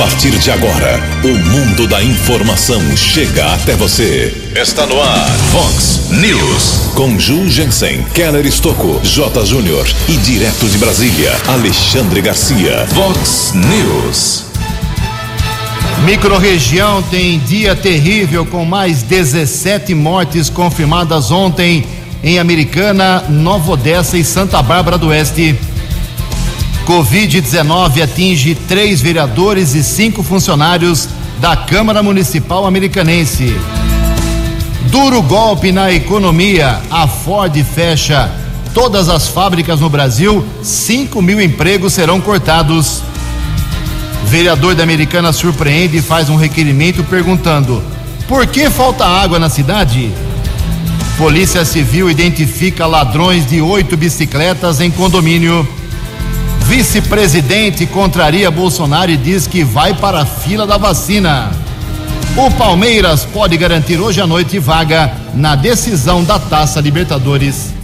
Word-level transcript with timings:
partir 0.00 0.30
de 0.38 0.50
agora, 0.50 0.98
o 1.22 1.28
mundo 1.50 1.86
da 1.86 2.02
informação 2.02 2.80
chega 2.96 3.52
até 3.52 3.74
você. 3.74 4.34
Está 4.56 4.86
no 4.86 4.98
ar, 4.98 5.28
Fox 5.52 6.08
News. 6.12 6.94
Com 6.94 7.18
Ju 7.18 7.46
Jensen, 7.50 8.02
Keller 8.14 8.46
Estocco, 8.46 8.98
J. 9.04 9.44
Júnior 9.44 9.86
e 10.08 10.16
direto 10.16 10.66
de 10.70 10.78
Brasília, 10.78 11.30
Alexandre 11.46 12.22
Garcia. 12.22 12.86
Fox 12.94 13.52
News. 13.54 14.46
Microrregião 16.06 17.02
tem 17.02 17.38
dia 17.38 17.76
terrível 17.76 18.46
com 18.46 18.64
mais 18.64 19.02
17 19.02 19.94
mortes 19.94 20.48
confirmadas 20.48 21.30
ontem 21.30 21.84
em 22.24 22.38
Americana, 22.38 23.24
Nova 23.28 23.72
Odessa 23.72 24.16
e 24.16 24.24
Santa 24.24 24.62
Bárbara 24.62 24.96
do 24.96 25.08
Oeste. 25.08 25.54
Covid-19 26.86 28.02
atinge 28.02 28.54
três 28.54 29.00
vereadores 29.00 29.74
e 29.74 29.84
cinco 29.84 30.22
funcionários 30.22 31.08
da 31.40 31.56
Câmara 31.56 32.02
Municipal 32.02 32.66
Americanense. 32.66 33.54
Duro 34.90 35.22
golpe 35.22 35.70
na 35.72 35.92
economia. 35.92 36.80
A 36.90 37.06
Ford 37.06 37.54
fecha 37.62 38.30
todas 38.74 39.08
as 39.08 39.28
fábricas 39.28 39.80
no 39.80 39.88
Brasil. 39.88 40.44
5 40.62 41.20
mil 41.22 41.40
empregos 41.40 41.92
serão 41.92 42.20
cortados. 42.20 43.02
Vereador 44.26 44.74
da 44.74 44.82
Americana 44.82 45.32
surpreende 45.32 45.98
e 45.98 46.02
faz 46.02 46.28
um 46.28 46.36
requerimento 46.36 47.04
perguntando: 47.04 47.82
por 48.28 48.46
que 48.46 48.70
falta 48.70 49.04
água 49.04 49.38
na 49.38 49.48
cidade? 49.48 50.12
Polícia 51.18 51.64
Civil 51.64 52.10
identifica 52.10 52.86
ladrões 52.86 53.48
de 53.48 53.60
oito 53.60 53.96
bicicletas 53.96 54.80
em 54.80 54.90
condomínio. 54.90 55.68
Vice-presidente 56.70 57.84
contraria 57.84 58.48
Bolsonaro 58.48 59.10
e 59.10 59.16
diz 59.16 59.44
que 59.44 59.64
vai 59.64 59.92
para 59.92 60.20
a 60.20 60.24
fila 60.24 60.64
da 60.64 60.78
vacina. 60.78 61.50
O 62.36 62.48
Palmeiras 62.52 63.24
pode 63.24 63.56
garantir 63.56 63.98
hoje 63.98 64.20
à 64.20 64.26
noite 64.26 64.56
vaga 64.60 65.12
na 65.34 65.56
decisão 65.56 66.22
da 66.22 66.38
Taça 66.38 66.80
Libertadores. 66.80 67.74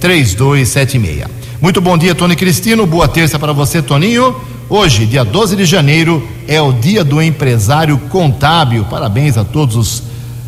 981773276. 0.00 1.26
Muito 1.60 1.82
bom 1.82 1.98
dia, 1.98 2.14
Tony 2.14 2.36
Cristino. 2.36 2.86
Boa 2.86 3.06
terça 3.06 3.38
para 3.38 3.52
você, 3.52 3.82
Toninho. 3.82 4.53
Hoje, 4.68 5.04
dia 5.04 5.24
12 5.24 5.56
de 5.56 5.66
janeiro, 5.66 6.26
é 6.48 6.60
o 6.60 6.72
dia 6.72 7.04
do 7.04 7.20
empresário 7.20 7.98
contábil. 8.08 8.84
Parabéns 8.84 9.36
a 9.36 9.44
todos 9.44 9.76
os 9.76 10.02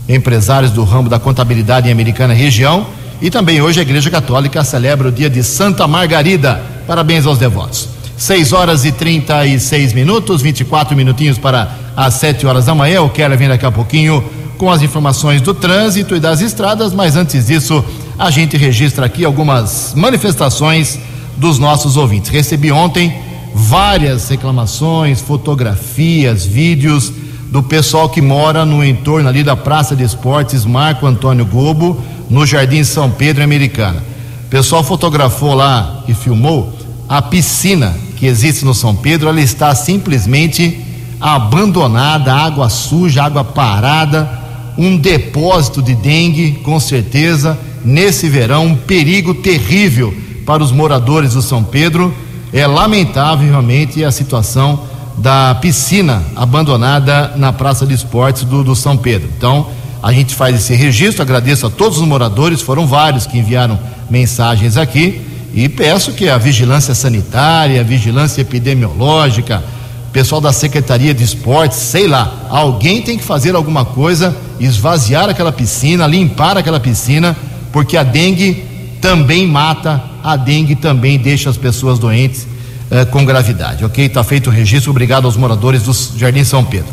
empresários 0.09 0.71
do 0.71 0.85
ramo 0.85 1.09
da 1.09 1.19
contabilidade 1.19 1.89
em 1.89 1.93
Americana 1.93 2.33
Região. 2.33 2.87
E 3.21 3.31
também 3.31 3.61
hoje 3.61 3.79
a 3.79 3.83
Igreja 3.83 4.11
Católica 4.11 4.65
celebra 4.65 5.09
o 5.09 5.13
dia 5.13 5.29
de 5.29 5.43
Santa 5.43 5.87
Margarida. 5.87 6.63
Parabéns 6.87 7.27
aos 7.27 7.39
devotos. 7.39 7.89
6 8.17 8.55
horas 8.55 8.87
e 8.87 8.93
36 8.93 9.93
minutos, 9.93 10.41
24 10.41 10.97
minutinhos 10.97 11.37
para 11.37 11.71
as 11.95 12.15
7 12.15 12.47
horas 12.47 12.65
da 12.65 12.75
manhã. 12.75 13.03
O 13.03 13.11
Keller 13.11 13.37
vem 13.37 13.49
daqui 13.49 13.67
a 13.67 13.71
pouquinho 13.71 14.25
com 14.57 14.71
as 14.71 14.81
informações 14.81 15.43
do 15.43 15.53
trânsito 15.53 16.17
e 16.17 16.21
das 16.21 16.41
estradas, 16.41 16.95
mas 16.95 17.17
antes 17.17 17.49
disso, 17.49 17.85
a 18.19 18.31
gente 18.31 18.57
registra 18.57 19.05
aqui 19.05 19.27
algumas 19.27 19.93
manifestações 19.95 20.99
dos 21.37 21.59
nossos 21.59 21.99
ouvintes. 21.99 22.31
Recebi 22.31 22.73
ontem 22.73 23.27
várias 23.59 24.29
reclamações, 24.29 25.23
fotografias, 25.23 26.45
vídeos 26.45 27.11
do 27.51 27.63
pessoal 27.63 28.07
que 28.07 28.21
mora 28.21 28.67
no 28.67 28.85
entorno 28.85 29.31
ali 29.31 29.43
da 29.43 29.57
Praça 29.57 29.97
de 29.97 30.05
Esportes 30.05 30.67
Marco 30.67 31.07
Antônio 31.07 31.47
Gobo, 31.47 31.99
no 32.29 32.45
Jardim 32.45 32.85
São 32.85 33.11
Pedro 33.11 33.43
Americana. 33.43 34.05
O 34.45 34.49
pessoal 34.51 34.85
fotografou 34.85 35.55
lá 35.55 36.05
e 36.07 36.13
filmou 36.13 36.71
a 37.09 37.23
piscina 37.23 37.97
que 38.17 38.27
existe 38.27 38.63
no 38.63 38.75
São 38.75 38.95
Pedro, 38.95 39.27
ela 39.27 39.41
está 39.41 39.75
simplesmente 39.75 40.79
abandonada, 41.19 42.35
água 42.35 42.69
suja, 42.69 43.25
água 43.25 43.43
parada, 43.43 44.29
um 44.77 44.99
depósito 44.99 45.81
de 45.81 45.95
dengue, 45.95 46.61
com 46.63 46.79
certeza, 46.79 47.59
nesse 47.83 48.29
verão, 48.29 48.67
um 48.67 48.77
perigo 48.77 49.33
terrível 49.33 50.15
para 50.45 50.63
os 50.63 50.71
moradores 50.71 51.33
do 51.33 51.41
São 51.41 51.65
Pedro 51.65 52.15
é 52.59 52.67
lamentável 52.67 53.47
realmente 53.47 54.03
a 54.03 54.11
situação 54.11 54.81
da 55.19 55.55
piscina 55.57 56.23
abandonada 56.35 57.35
na 57.37 57.53
Praça 57.53 57.87
de 57.87 57.93
Esportes 57.93 58.45
do, 58.45 58.65
do 58.65 58.75
São 58.75 58.97
Pedro. 58.97 59.29
Então, 59.37 59.67
a 60.03 60.11
gente 60.13 60.35
faz 60.35 60.57
esse 60.57 60.75
registro, 60.75 61.23
agradeço 61.23 61.67
a 61.67 61.71
todos 61.71 61.99
os 61.99 62.07
moradores, 62.07 62.63
foram 62.63 62.87
vários 62.87 63.27
que 63.27 63.39
enviaram 63.39 63.79
mensagens 64.09 64.79
aqui, 64.79 65.21
e 65.53 65.69
peço 65.69 66.13
que 66.13 66.29
a 66.29 66.39
vigilância 66.39 66.95
sanitária, 66.95 67.81
a 67.81 67.85
vigilância 67.85 68.41
epidemiológica, 68.41 69.63
pessoal 70.11 70.41
da 70.41 70.51
Secretaria 70.51 71.13
de 71.13 71.23
Esportes, 71.23 71.77
sei 71.77 72.09
lá, 72.09 72.47
alguém 72.49 73.03
tem 73.03 73.19
que 73.19 73.25
fazer 73.25 73.55
alguma 73.55 73.85
coisa, 73.85 74.35
esvaziar 74.59 75.29
aquela 75.29 75.53
piscina, 75.53 76.07
limpar 76.07 76.57
aquela 76.57 76.81
piscina, 76.81 77.37
porque 77.71 77.99
a 77.99 78.03
dengue 78.03 78.65
também 78.99 79.47
mata, 79.47 80.03
a 80.27 80.35
dengue 80.35 80.75
também 80.75 81.17
deixa 81.17 81.49
as 81.49 81.57
pessoas 81.57 82.01
doentes 82.01 82.49
eh, 82.91 83.05
com 83.05 83.25
gravidade, 83.25 83.85
ok? 83.85 84.07
Está 84.07 84.25
feito 84.25 84.51
o 84.51 84.53
registro, 84.53 84.91
obrigado 84.91 85.25
aos 85.25 85.37
moradores 85.37 85.85
do 85.85 85.93
Jardim 86.19 86.43
São 86.43 86.65
Pedro. 86.65 86.93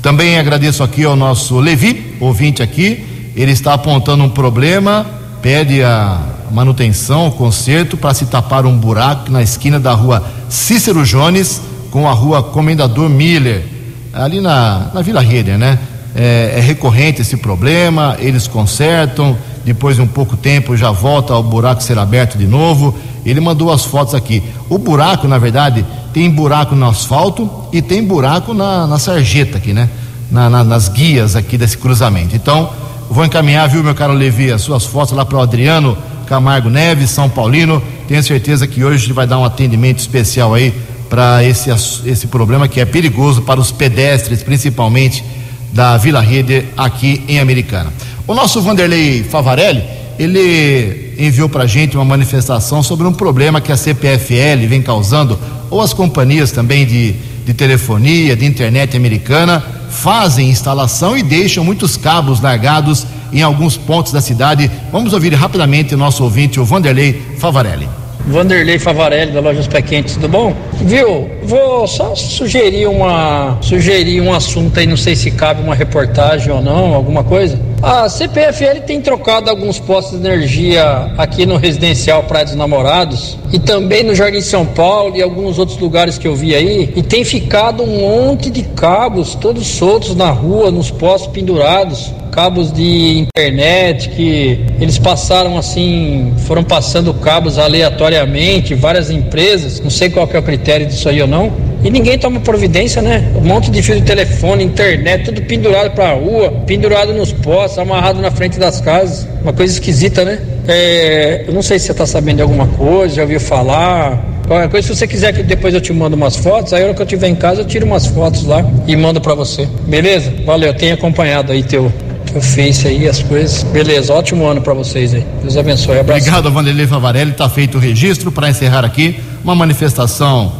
Também 0.00 0.38
agradeço 0.38 0.82
aqui 0.82 1.04
ao 1.04 1.14
nosso 1.14 1.60
Levi, 1.60 2.16
ouvinte 2.18 2.62
aqui, 2.62 3.32
ele 3.36 3.52
está 3.52 3.74
apontando 3.74 4.24
um 4.24 4.30
problema, 4.30 5.04
pede 5.42 5.82
a 5.82 6.22
manutenção, 6.50 7.28
o 7.28 7.32
conserto 7.32 7.98
para 7.98 8.14
se 8.14 8.24
tapar 8.24 8.64
um 8.64 8.78
buraco 8.78 9.30
na 9.30 9.42
esquina 9.42 9.78
da 9.78 9.92
rua 9.92 10.24
Cícero 10.48 11.04
Jones 11.04 11.60
com 11.90 12.08
a 12.08 12.12
rua 12.12 12.42
Comendador 12.42 13.10
Miller, 13.10 13.62
ali 14.10 14.40
na, 14.40 14.90
na 14.94 15.02
Vila 15.02 15.20
Reder, 15.20 15.58
né? 15.58 15.78
É, 16.16 16.54
é 16.56 16.60
recorrente 16.60 17.20
esse 17.20 17.36
problema, 17.36 18.16
eles 18.18 18.46
consertam, 18.46 19.36
depois 19.64 19.96
de 19.96 20.02
um 20.02 20.06
pouco 20.06 20.36
tempo 20.36 20.76
já 20.76 20.90
volta 20.90 21.32
ao 21.32 21.42
buraco 21.42 21.82
ser 21.82 21.98
aberto 21.98 22.38
de 22.38 22.46
novo. 22.46 22.94
Ele 23.24 23.40
mandou 23.40 23.70
as 23.70 23.84
fotos 23.84 24.14
aqui. 24.14 24.42
O 24.68 24.78
buraco, 24.78 25.28
na 25.28 25.38
verdade, 25.38 25.84
tem 26.12 26.30
buraco 26.30 26.74
no 26.74 26.88
asfalto 26.88 27.50
e 27.72 27.82
tem 27.82 28.04
buraco 28.04 28.54
na, 28.54 28.86
na 28.86 28.98
sarjeta 28.98 29.58
aqui, 29.58 29.72
né? 29.72 29.88
Na, 30.30 30.48
na, 30.48 30.64
nas 30.64 30.88
guias 30.88 31.36
aqui 31.36 31.58
desse 31.58 31.76
cruzamento. 31.76 32.34
Então, 32.34 32.70
vou 33.10 33.24
encaminhar, 33.24 33.68
viu, 33.68 33.82
meu 33.82 33.94
caro 33.94 34.12
Levi, 34.12 34.50
as 34.50 34.62
suas 34.62 34.86
fotos 34.86 35.12
lá 35.12 35.24
para 35.24 35.38
o 35.38 35.40
Adriano 35.40 35.96
Camargo 36.26 36.70
Neves, 36.70 37.10
São 37.10 37.28
Paulino. 37.28 37.82
Tenho 38.06 38.22
certeza 38.22 38.66
que 38.66 38.84
hoje 38.84 39.06
ele 39.06 39.12
vai 39.12 39.26
dar 39.26 39.38
um 39.38 39.44
atendimento 39.44 39.98
especial 39.98 40.54
aí 40.54 40.72
para 41.08 41.42
esse, 41.42 41.70
esse 42.06 42.28
problema 42.28 42.68
que 42.68 42.80
é 42.80 42.84
perigoso 42.84 43.42
para 43.42 43.58
os 43.58 43.72
pedestres, 43.72 44.44
principalmente 44.44 45.24
da 45.72 45.96
Vila 45.96 46.20
Rede 46.20 46.66
aqui 46.76 47.24
em 47.26 47.40
Americana. 47.40 47.92
O 48.26 48.34
nosso 48.34 48.60
Vanderlei 48.60 49.24
Favarelli, 49.24 49.82
ele 50.18 51.14
enviou 51.18 51.48
para 51.48 51.64
a 51.64 51.66
gente 51.66 51.96
uma 51.96 52.04
manifestação 52.04 52.82
sobre 52.82 53.06
um 53.06 53.12
problema 53.12 53.60
que 53.60 53.72
a 53.72 53.76
CPFL 53.76 54.66
vem 54.68 54.82
causando, 54.82 55.38
ou 55.70 55.80
as 55.80 55.92
companhias 55.92 56.50
também 56.50 56.86
de, 56.86 57.14
de 57.44 57.54
telefonia, 57.54 58.36
de 58.36 58.44
internet 58.44 58.96
americana, 58.96 59.64
fazem 59.90 60.48
instalação 60.48 61.16
e 61.16 61.22
deixam 61.22 61.64
muitos 61.64 61.96
cabos 61.96 62.40
largados 62.40 63.06
em 63.32 63.42
alguns 63.42 63.76
pontos 63.76 64.12
da 64.12 64.20
cidade. 64.20 64.70
Vamos 64.92 65.12
ouvir 65.12 65.32
rapidamente 65.34 65.94
o 65.94 65.98
nosso 65.98 66.22
ouvinte, 66.22 66.60
o 66.60 66.64
Vanderlei 66.64 67.20
Favarelli. 67.38 67.88
Vanderlei 68.26 68.78
Favarelli 68.78 69.32
da 69.32 69.40
Lojas 69.40 69.66
Pequentes, 69.66 70.14
tudo 70.14 70.28
bom? 70.28 70.54
Viu? 70.82 71.30
Vou 71.42 71.86
só 71.86 72.14
sugerir 72.14 72.86
uma 72.86 73.58
sugerir 73.60 74.20
um 74.20 74.32
assunto 74.32 74.78
aí, 74.78 74.86
não 74.86 74.96
sei 74.96 75.16
se 75.16 75.30
cabe 75.30 75.62
uma 75.62 75.74
reportagem 75.74 76.52
ou 76.52 76.60
não, 76.60 76.94
alguma 76.94 77.24
coisa. 77.24 77.58
A 77.82 78.08
CPFL 78.08 78.82
tem 78.86 79.00
trocado 79.00 79.48
alguns 79.48 79.78
postos 79.78 80.20
de 80.20 80.26
energia 80.26 81.12
aqui 81.16 81.46
no 81.46 81.56
residencial 81.56 82.22
Praia 82.24 82.44
dos 82.44 82.54
Namorados 82.54 83.38
e 83.50 83.58
também 83.58 84.04
no 84.04 84.14
Jardim 84.14 84.42
São 84.42 84.66
Paulo 84.66 85.16
e 85.16 85.22
alguns 85.22 85.58
outros 85.58 85.78
lugares 85.78 86.18
que 86.18 86.28
eu 86.28 86.36
vi 86.36 86.54
aí 86.54 86.92
e 86.94 87.02
tem 87.02 87.24
ficado 87.24 87.82
um 87.82 88.00
monte 88.00 88.50
de 88.50 88.62
cabos 88.62 89.34
todos 89.34 89.66
soltos 89.66 90.14
na 90.14 90.30
rua, 90.30 90.70
nos 90.70 90.90
postos 90.90 91.32
pendurados 91.32 92.12
cabos 92.30 92.72
de 92.72 93.18
internet 93.18 94.08
que 94.10 94.64
eles 94.80 94.98
passaram 94.98 95.58
assim, 95.58 96.32
foram 96.46 96.64
passando 96.64 97.12
cabos 97.14 97.58
aleatoriamente, 97.58 98.74
várias 98.74 99.10
empresas, 99.10 99.80
não 99.80 99.90
sei 99.90 100.08
qual 100.10 100.28
é 100.32 100.38
o 100.38 100.42
critério 100.42 100.86
disso 100.86 101.08
aí 101.08 101.20
ou 101.20 101.28
não. 101.28 101.52
E 101.82 101.90
ninguém 101.90 102.18
toma 102.18 102.40
providência, 102.40 103.00
né? 103.00 103.32
Um 103.34 103.40
monte 103.40 103.70
de 103.70 103.82
fio 103.82 103.94
de 103.94 104.02
telefone, 104.02 104.62
internet, 104.62 105.24
tudo 105.24 105.40
pendurado 105.42 105.92
pra 105.92 106.12
rua, 106.12 106.52
pendurado 106.66 107.12
nos 107.14 107.32
postos, 107.32 107.78
amarrado 107.78 108.20
na 108.20 108.30
frente 108.30 108.58
das 108.58 108.80
casas. 108.80 109.26
Uma 109.42 109.52
coisa 109.52 109.72
esquisita, 109.72 110.24
né? 110.24 110.40
É, 110.68 111.44
eu 111.48 111.54
não 111.54 111.62
sei 111.62 111.78
se 111.78 111.86
você 111.86 111.94
tá 111.94 112.06
sabendo 112.06 112.36
de 112.36 112.42
alguma 112.42 112.66
coisa, 112.66 113.14
já 113.14 113.22
ouviu 113.22 113.40
falar. 113.40 114.22
Qualquer 114.46 114.68
coisa, 114.68 114.88
se 114.88 114.96
você 114.96 115.06
quiser 115.06 115.32
que 115.32 115.42
depois 115.42 115.72
eu 115.72 115.80
te 115.80 115.92
mando 115.92 116.16
umas 116.16 116.36
fotos, 116.36 116.72
aí 116.72 116.82
a 116.82 116.86
hora 116.86 116.94
que 116.94 117.00
eu 117.00 117.06
estiver 117.06 117.28
em 117.28 117.34
casa 117.34 117.62
eu 117.62 117.64
tiro 117.64 117.86
umas 117.86 118.06
fotos 118.06 118.44
lá 118.44 118.64
e 118.86 118.94
mando 118.94 119.20
para 119.20 119.34
você. 119.34 119.66
Beleza? 119.86 120.32
Valeu, 120.44 120.74
tenho 120.74 120.94
acompanhado 120.94 121.52
aí 121.52 121.62
teu, 121.62 121.90
o 122.34 122.40
Face 122.40 122.86
aí, 122.86 123.08
as 123.08 123.22
coisas. 123.22 123.62
Beleza, 123.64 124.12
ótimo 124.12 124.46
ano 124.46 124.60
para 124.60 124.74
vocês 124.74 125.12
aí. 125.14 125.24
Deus 125.42 125.56
abençoe. 125.56 125.98
Abraço. 125.98 126.20
Obrigado, 126.20 126.50
Vanderlei 126.50 126.86
Favarelli. 126.86 127.32
Está 127.32 127.48
feito 127.48 127.78
o 127.78 127.80
registro 127.80 128.30
para 128.30 128.48
encerrar 128.48 128.84
aqui 128.84 129.20
uma 129.42 129.54
manifestação 129.54 130.52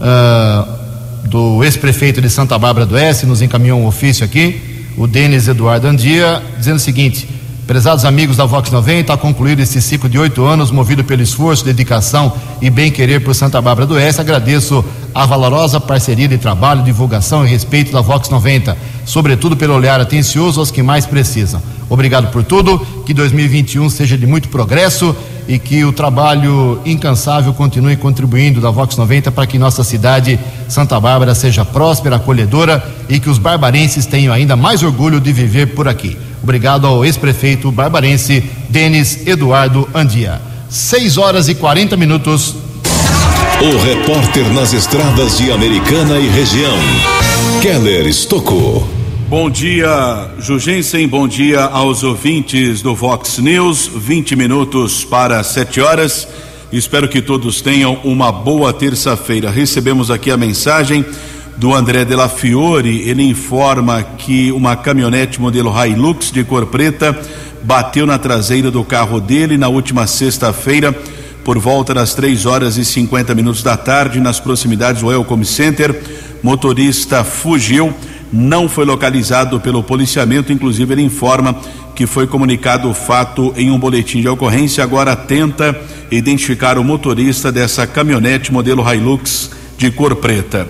uh, 0.00 0.78
do 1.28 1.62
ex-prefeito 1.62 2.20
de 2.20 2.30
Santa 2.30 2.58
Bárbara 2.58 2.86
do 2.86 2.94
Oeste, 2.94 3.26
nos 3.26 3.42
encaminhou 3.42 3.80
um 3.80 3.86
ofício 3.86 4.24
aqui, 4.24 4.86
o 4.96 5.06
Denis 5.06 5.46
Eduardo 5.46 5.86
Andia, 5.86 6.42
dizendo 6.56 6.76
o 6.76 6.80
seguinte. 6.80 7.28
Prezados 7.66 8.06
amigos 8.06 8.38
da 8.38 8.46
Vox 8.46 8.70
90, 8.70 9.12
a 9.12 9.16
concluir 9.18 9.60
este 9.60 9.82
ciclo 9.82 10.08
de 10.08 10.18
oito 10.18 10.42
anos, 10.42 10.70
movido 10.70 11.04
pelo 11.04 11.20
esforço, 11.20 11.66
dedicação 11.66 12.32
e 12.62 12.70
bem-querer 12.70 13.22
por 13.22 13.34
Santa 13.34 13.60
Bárbara 13.60 13.86
do 13.86 13.92
Oeste, 13.92 14.22
agradeço 14.22 14.82
a 15.14 15.26
valorosa 15.26 15.78
parceria 15.78 16.26
de 16.26 16.38
trabalho, 16.38 16.82
divulgação 16.82 17.44
e 17.44 17.48
respeito 17.48 17.92
da 17.92 18.00
Vox 18.00 18.30
90, 18.30 18.74
sobretudo 19.08 19.56
pelo 19.56 19.74
olhar 19.74 19.98
atencioso 20.00 20.60
aos 20.60 20.70
que 20.70 20.82
mais 20.82 21.06
precisam. 21.06 21.62
Obrigado 21.88 22.30
por 22.30 22.44
tudo, 22.44 22.78
que 23.06 23.14
2021 23.14 23.88
seja 23.88 24.18
de 24.18 24.26
muito 24.26 24.50
progresso 24.50 25.16
e 25.48 25.58
que 25.58 25.82
o 25.82 25.92
trabalho 25.92 26.78
incansável 26.84 27.54
continue 27.54 27.96
contribuindo 27.96 28.60
da 28.60 28.70
Vox 28.70 28.98
90 28.98 29.32
para 29.32 29.46
que 29.46 29.58
nossa 29.58 29.82
cidade, 29.82 30.38
Santa 30.68 31.00
Bárbara, 31.00 31.34
seja 31.34 31.64
próspera, 31.64 32.16
acolhedora 32.16 32.86
e 33.08 33.18
que 33.18 33.30
os 33.30 33.38
barbarenses 33.38 34.04
tenham 34.04 34.34
ainda 34.34 34.54
mais 34.54 34.82
orgulho 34.82 35.18
de 35.18 35.32
viver 35.32 35.68
por 35.68 35.88
aqui. 35.88 36.18
Obrigado 36.42 36.86
ao 36.86 37.02
ex-prefeito 37.02 37.72
barbarense 37.72 38.44
Denis 38.68 39.26
Eduardo 39.26 39.88
Andia. 39.94 40.38
6 40.68 41.16
horas 41.16 41.48
e 41.48 41.54
40 41.54 41.96
minutos. 41.96 42.54
O 43.62 43.82
repórter 43.82 44.52
nas 44.52 44.74
estradas 44.74 45.38
de 45.38 45.50
Americana 45.50 46.18
e 46.18 46.28
região, 46.28 46.76
Keller 47.62 48.06
Estocou. 48.06 48.97
Bom 49.28 49.50
dia, 49.50 50.30
Jugensen. 50.38 51.06
Bom 51.06 51.28
dia 51.28 51.60
aos 51.60 52.02
ouvintes 52.02 52.80
do 52.80 52.94
Vox 52.94 53.36
News. 53.36 53.86
20 53.94 54.34
minutos 54.34 55.04
para 55.04 55.44
7 55.44 55.82
horas. 55.82 56.26
Espero 56.72 57.06
que 57.06 57.20
todos 57.20 57.60
tenham 57.60 58.00
uma 58.04 58.32
boa 58.32 58.72
terça-feira. 58.72 59.50
Recebemos 59.50 60.10
aqui 60.10 60.30
a 60.30 60.36
mensagem 60.38 61.04
do 61.58 61.74
André 61.74 62.06
Della 62.06 62.26
Fiore. 62.26 63.02
Ele 63.02 63.22
informa 63.22 64.02
que 64.02 64.50
uma 64.50 64.74
caminhonete 64.74 65.38
modelo 65.38 65.74
Hilux 65.78 66.32
de 66.32 66.42
cor 66.42 66.64
preta 66.64 67.14
bateu 67.62 68.06
na 68.06 68.16
traseira 68.16 68.70
do 68.70 68.82
carro 68.82 69.20
dele 69.20 69.58
na 69.58 69.68
última 69.68 70.06
sexta-feira, 70.06 70.90
por 71.44 71.58
volta 71.58 71.92
das 71.92 72.14
3 72.14 72.46
horas 72.46 72.78
e 72.78 72.84
50 72.84 73.34
minutos 73.34 73.62
da 73.62 73.76
tarde, 73.76 74.20
nas 74.20 74.40
proximidades 74.40 75.02
do 75.02 75.12
Elcom 75.12 75.44
Center. 75.44 76.02
Motorista 76.42 77.22
fugiu 77.24 77.92
não 78.32 78.68
foi 78.68 78.84
localizado 78.84 79.60
pelo 79.60 79.82
policiamento, 79.82 80.52
inclusive 80.52 80.92
ele 80.92 81.02
informa 81.02 81.56
que 81.94 82.06
foi 82.06 82.26
comunicado 82.26 82.88
o 82.88 82.94
fato 82.94 83.52
em 83.56 83.70
um 83.70 83.78
boletim 83.78 84.20
de 84.20 84.28
ocorrência, 84.28 84.84
agora 84.84 85.16
tenta 85.16 85.78
identificar 86.10 86.78
o 86.78 86.84
motorista 86.84 87.50
dessa 87.50 87.86
caminhonete 87.86 88.52
modelo 88.52 88.84
Hilux 88.88 89.50
de 89.76 89.90
cor 89.90 90.14
preta. 90.16 90.68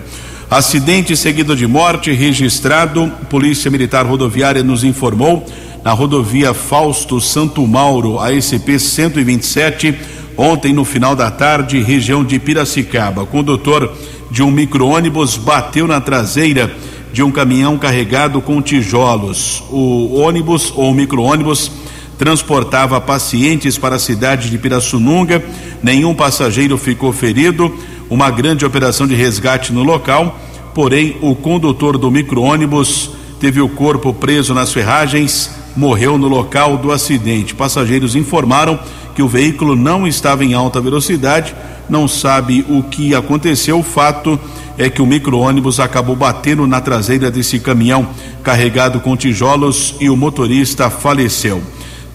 Acidente 0.49 1.15
seguido 1.15 1.55
de 1.55 1.67
morte 1.67 2.11
registrado, 2.11 3.11
Polícia 3.29 3.69
Militar 3.69 4.05
Rodoviária 4.05 4.63
nos 4.63 4.83
informou 4.83 5.45
na 5.83 5.91
rodovia 5.91 6.53
Fausto 6.53 7.21
Santo 7.21 7.65
Mauro, 7.67 8.19
ASP 8.19 8.79
127, 8.79 9.93
ontem 10.35 10.73
no 10.73 10.83
final 10.83 11.15
da 11.15 11.29
tarde, 11.29 11.81
região 11.81 12.23
de 12.23 12.39
Piracicaba. 12.39 13.25
Condutor 13.25 13.93
de 14.31 14.41
um 14.41 14.49
micro-ônibus 14.49 15.37
bateu 15.37 15.87
na 15.87 16.01
traseira 16.01 16.75
de 17.11 17.23
um 17.23 17.31
caminhão 17.31 17.77
carregado 17.77 18.41
com 18.41 18.61
tijolos. 18.61 19.63
O 19.69 20.19
ônibus 20.19 20.71
ou 20.75 20.93
micro-ônibus 20.93 21.71
transportava 22.17 22.99
pacientes 22.99 23.77
para 23.77 23.95
a 23.95 23.99
cidade 23.99 24.49
de 24.49 24.57
Pirassununga. 24.57 25.43
Nenhum 25.81 26.13
passageiro 26.13 26.77
ficou 26.77 27.11
ferido. 27.11 27.73
Uma 28.09 28.29
grande 28.29 28.65
operação 28.65 29.07
de 29.07 29.15
resgate 29.15 29.71
no 29.71 29.83
local. 29.83 30.37
Porém, 30.73 31.17
o 31.21 31.35
condutor 31.35 31.97
do 31.97 32.11
micro-ônibus 32.11 33.11
teve 33.39 33.61
o 33.61 33.69
corpo 33.69 34.13
preso 34.13 34.53
nas 34.53 34.73
ferragens, 34.73 35.49
morreu 35.75 36.17
no 36.17 36.27
local 36.27 36.77
do 36.77 36.91
acidente. 36.91 37.55
Passageiros 37.55 38.15
informaram 38.15 38.77
que 39.15 39.23
o 39.23 39.27
veículo 39.27 39.75
não 39.75 40.05
estava 40.05 40.43
em 40.43 40.53
alta 40.53 40.81
velocidade, 40.81 41.55
não 41.89 42.07
sabe 42.07 42.65
o 42.69 42.83
que 42.83 43.15
aconteceu. 43.15 43.79
O 43.79 43.83
fato 43.83 44.39
é 44.79 44.89
que 44.89 45.01
o 45.01 45.05
micro-ônibus 45.05 45.77
acabou 45.79 46.15
batendo 46.15 46.65
na 46.65 46.79
traseira 46.79 47.29
desse 47.29 47.59
caminhão 47.59 48.07
carregado 48.41 49.01
com 49.01 49.15
tijolos 49.17 49.93
e 49.99 50.09
o 50.09 50.15
motorista 50.15 50.89
faleceu. 50.89 51.61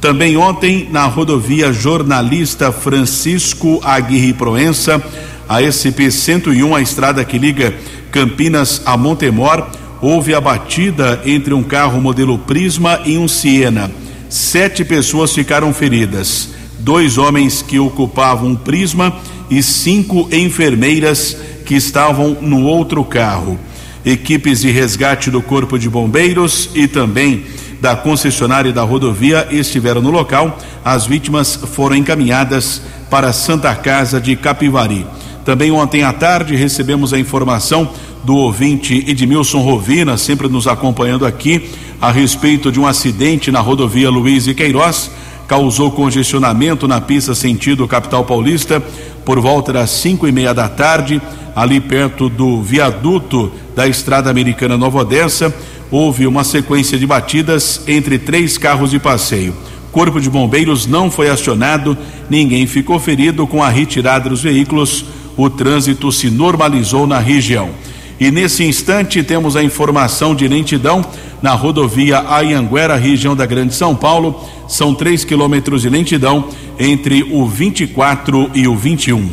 Também 0.01 0.37
ontem, 0.37 0.89
na 0.91 1.05
rodovia 1.05 1.73
Jornalista 1.73 2.73
Francisco 2.73 3.81
Aguirre 3.85 4.33
Proença, 4.33 5.03
a 5.47 5.61
SP-101, 5.61 6.75
a 6.75 6.81
estrada 6.81 7.23
que 7.23 7.39
liga 7.39 7.75
Campinas 8.11 8.81
a 8.87 8.97
Montemor, 8.97 9.67
houve 10.01 10.35
a 10.35 10.41
batida 10.41 11.21
entre 11.27 11.53
um 11.53 11.63
carro 11.63 12.01
modelo 12.01 12.39
Prisma 12.39 13.01
e 13.05 13.19
um 13.19 13.29
Siena. 13.29 13.91
Sete 14.31 14.85
pessoas 14.85 15.33
ficaram 15.33 15.73
feridas. 15.75 16.51
Dois 16.79 17.19
homens 17.19 17.61
que 17.61 17.79
ocupavam 17.79 18.51
um 18.51 18.57
Prisma 18.57 19.15
e 19.51 19.63
cinco 19.63 20.29
enfermeiras 20.33 21.37
que 21.65 21.75
estavam 21.75 22.37
no 22.41 22.65
outro 22.65 23.05
carro. 23.05 23.59
Equipes 24.05 24.61
de 24.61 24.71
resgate 24.71 25.31
do 25.31 25.41
Corpo 25.41 25.79
de 25.79 25.89
Bombeiros 25.89 26.69
e 26.75 26.87
também 26.87 27.45
da 27.81 27.97
concessionária 27.97 28.73
da 28.73 28.83
rodovia 28.83 29.49
estiveram 29.51 30.01
no 30.01 30.11
local. 30.11 30.59
As 30.85 31.07
vítimas 31.07 31.55
foram 31.57 31.97
encaminhadas 31.97 32.83
para 33.11 33.29
a 33.29 33.33
Santa 33.33 33.75
Casa 33.75 34.21
de 34.21 34.37
Capivari. 34.37 35.07
Também 35.45 35.71
ontem 35.71 36.03
à 36.03 36.13
tarde 36.13 36.57
recebemos 36.57 37.13
a 37.13 37.19
informação 37.19 37.91
do 38.25 38.37
ouvinte 38.37 39.05
Edmilson 39.07 39.61
Rovina, 39.61 40.17
sempre 40.17 40.49
nos 40.49 40.67
acompanhando 40.67 41.27
aqui, 41.27 41.71
a 42.01 42.11
respeito 42.11 42.73
de 42.73 42.81
um 42.81 42.87
acidente 42.87 43.51
na 43.51 43.61
rodovia 43.61 44.09
Luiz 44.09 44.47
e 44.47 44.55
Queiroz. 44.55 45.11
Causou 45.47 45.91
congestionamento 45.91 46.89
na 46.89 47.03
pista 47.03 47.35
sentido 47.35 47.87
capital 47.87 48.25
paulista 48.25 48.83
por 49.25 49.41
volta 49.41 49.73
das 49.73 49.91
cinco 49.91 50.27
e 50.27 50.33
meia 50.33 50.53
da 50.53 50.69
tarde 50.69 51.21
ali 51.55 51.81
perto 51.81 52.29
do 52.29 52.61
viaduto 52.63 53.53
da 53.75 53.87
Estrada 53.87 54.31
Americana 54.31 54.77
Nova 54.77 54.99
Odessa, 54.99 55.55
houve 55.91 56.27
uma 56.27 56.43
sequência 56.43 56.99
de 56.99 57.07
batidas 57.07 57.83
entre 57.87 58.19
três 58.19 58.59
carros 58.59 58.91
de 58.91 58.99
passeio. 58.99 59.55
Corpo 59.93 60.21
de 60.21 60.29
Bombeiros 60.29 60.87
não 60.87 61.11
foi 61.11 61.31
acionado, 61.31 61.97
ninguém 62.29 62.67
ficou 62.67 62.99
ferido 62.99 63.47
com 63.47 63.63
a 63.63 63.69
retirada 63.69 64.29
dos 64.29 64.43
veículos. 64.43 65.05
O 65.37 65.49
trânsito 65.49 66.11
se 66.11 66.31
normalizou 66.31 67.07
na 67.07 67.19
região. 67.21 67.71
E 68.19 68.31
nesse 68.31 68.65
instante 68.65 69.23
temos 69.23 69.57
a 69.57 69.63
informação 69.63 70.35
de 70.35 70.47
lentidão 70.47 71.05
na 71.43 71.53
rodovia 71.53 72.25
Ayanguera, 72.29 72.97
região 72.97 73.37
da 73.37 73.47
Grande 73.47 73.75
São 73.75 73.95
Paulo. 73.95 74.49
São 74.69 74.95
três 74.95 75.25
quilômetros 75.25 75.83
de 75.83 75.89
lentidão 75.89 76.49
entre 76.79 77.23
o 77.23 77.47
24 77.47 78.51
e 78.55 78.67
o 78.67 78.77
21. 78.77 79.29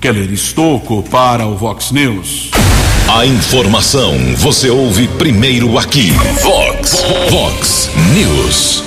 Keller 0.00 0.32
Estocco 0.32 1.02
para 1.04 1.46
o 1.46 1.56
Vox 1.56 1.92
News. 1.92 2.50
A 3.08 3.26
informação 3.26 4.14
você 4.36 4.70
ouve 4.70 5.06
primeiro 5.06 5.78
aqui. 5.78 6.10
Vox, 6.42 7.04
Vox 7.30 7.90
News. 8.14 8.82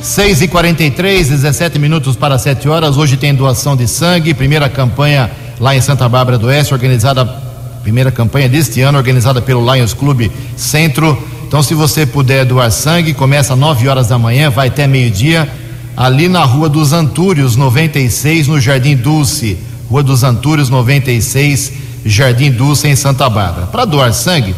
6 0.00 0.42
e 0.42 0.48
43 0.48 1.28
17 1.28 1.78
minutos 1.78 2.16
para 2.16 2.38
7 2.38 2.68
horas. 2.68 2.96
Hoje 2.96 3.16
tem 3.16 3.34
doação 3.34 3.76
de 3.76 3.86
sangue, 3.86 4.32
primeira 4.34 4.68
campanha 4.68 5.30
lá 5.60 5.74
em 5.76 5.80
Santa 5.80 6.08
Bárbara 6.08 6.38
do 6.38 6.46
Oeste, 6.46 6.72
organizada, 6.72 7.24
primeira 7.82 8.10
campanha 8.10 8.48
deste 8.48 8.80
ano, 8.80 8.98
organizada 8.98 9.42
pelo 9.42 9.74
Lions 9.74 9.92
Clube 9.92 10.30
Centro. 10.56 11.16
Então, 11.46 11.62
se 11.62 11.74
você 11.74 12.04
puder 12.04 12.44
doar 12.44 12.72
sangue, 12.72 13.14
começa 13.14 13.52
às 13.52 13.58
9 13.58 13.88
horas 13.88 14.08
da 14.08 14.18
manhã, 14.18 14.50
vai 14.50 14.66
até 14.66 14.86
meio-dia, 14.86 15.48
ali 15.96 16.28
na 16.28 16.44
Rua 16.44 16.68
dos 16.68 16.92
Antúrios, 16.92 17.54
96, 17.54 18.48
no 18.48 18.60
Jardim 18.60 18.96
Dulce. 18.96 19.56
Rua 19.88 20.02
dos 20.02 20.24
Antúrios, 20.24 20.68
96, 20.68 21.72
Jardim 22.04 22.50
Dulce, 22.50 22.88
em 22.88 22.96
Santa 22.96 23.30
Bárbara. 23.30 23.66
Para 23.68 23.84
doar 23.84 24.12
sangue, 24.12 24.56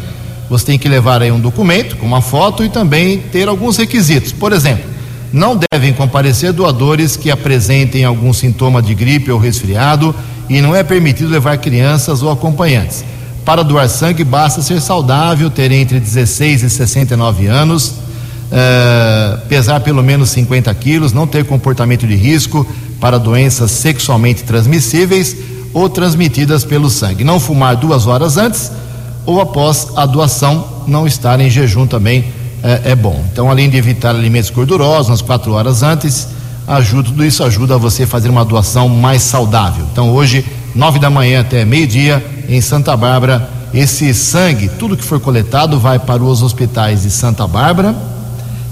você 0.49 0.65
tem 0.65 0.79
que 0.79 0.89
levar 0.89 1.21
aí 1.21 1.31
um 1.31 1.39
documento 1.39 1.95
com 1.95 2.07
uma 2.07 2.21
foto 2.21 2.63
e 2.63 2.69
também 2.69 3.19
ter 3.19 3.47
alguns 3.47 3.77
requisitos. 3.77 4.31
Por 4.31 4.51
exemplo, 4.51 4.89
não 5.31 5.59
devem 5.71 5.93
comparecer 5.93 6.51
doadores 6.51 7.15
que 7.15 7.29
apresentem 7.29 8.03
algum 8.03 8.33
sintoma 8.33 8.81
de 8.81 8.95
gripe 8.95 9.31
ou 9.31 9.37
resfriado 9.37 10.13
e 10.49 10.59
não 10.59 10.75
é 10.75 10.83
permitido 10.83 11.29
levar 11.29 11.59
crianças 11.59 12.23
ou 12.23 12.31
acompanhantes. 12.31 13.05
Para 13.45 13.63
doar 13.63 13.89
sangue, 13.89 14.23
basta 14.23 14.61
ser 14.61 14.81
saudável, 14.81 15.49
ter 15.49 15.71
entre 15.71 15.99
16 15.99 16.63
e 16.63 16.69
69 16.69 17.47
anos, 17.47 17.87
uh, 17.87 19.39
pesar 19.47 19.79
pelo 19.79 20.03
menos 20.03 20.29
50 20.29 20.73
quilos, 20.75 21.13
não 21.13 21.25
ter 21.25 21.45
comportamento 21.45 22.05
de 22.05 22.15
risco 22.15 22.65
para 22.99 23.17
doenças 23.17 23.71
sexualmente 23.71 24.43
transmissíveis 24.43 25.35
ou 25.73 25.89
transmitidas 25.89 26.63
pelo 26.63 26.89
sangue. 26.89 27.23
Não 27.23 27.39
fumar 27.39 27.75
duas 27.75 28.07
horas 28.07 28.37
antes 28.37 28.71
ou 29.25 29.39
após 29.39 29.89
a 29.95 30.05
doação, 30.05 30.65
não 30.87 31.05
estar 31.05 31.39
em 31.39 31.49
jejum 31.49 31.85
também 31.85 32.25
é, 32.63 32.91
é, 32.91 32.95
bom. 32.95 33.23
Então, 33.31 33.49
além 33.49 33.69
de 33.69 33.77
evitar 33.77 34.09
alimentos 34.09 34.49
gordurosos 34.49 35.09
nas 35.09 35.21
quatro 35.21 35.53
horas 35.53 35.83
antes, 35.83 36.27
ajuda, 36.67 37.09
tudo 37.09 37.23
isso 37.23 37.43
ajuda 37.43 37.77
você 37.77 38.03
a 38.03 38.07
fazer 38.07 38.29
uma 38.29 38.43
doação 38.43 38.89
mais 38.89 39.21
saudável. 39.21 39.85
Então, 39.91 40.11
hoje, 40.11 40.45
nove 40.75 40.99
da 40.99 41.09
manhã 41.09 41.41
até 41.41 41.65
meio-dia, 41.65 42.23
em 42.47 42.61
Santa 42.61 42.95
Bárbara, 42.95 43.49
esse 43.73 44.13
sangue, 44.13 44.69
tudo 44.79 44.97
que 44.97 45.03
for 45.03 45.19
coletado, 45.19 45.79
vai 45.79 45.99
para 45.99 46.23
os 46.23 46.41
hospitais 46.41 47.03
de 47.03 47.11
Santa 47.11 47.47
Bárbara 47.47 47.95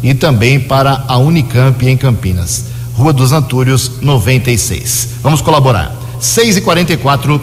e 0.01 0.13
também 0.13 0.59
para 0.59 1.03
a 1.07 1.17
Unicamp 1.17 1.85
em 1.87 1.97
Campinas. 1.97 2.65
Rua 2.95 3.13
dos 3.13 3.31
Antúrios, 3.31 3.91
96. 4.01 5.09
Vamos 5.21 5.41
colaborar. 5.41 5.95
6 6.19 6.57
e 6.57 6.61
44 6.61 7.39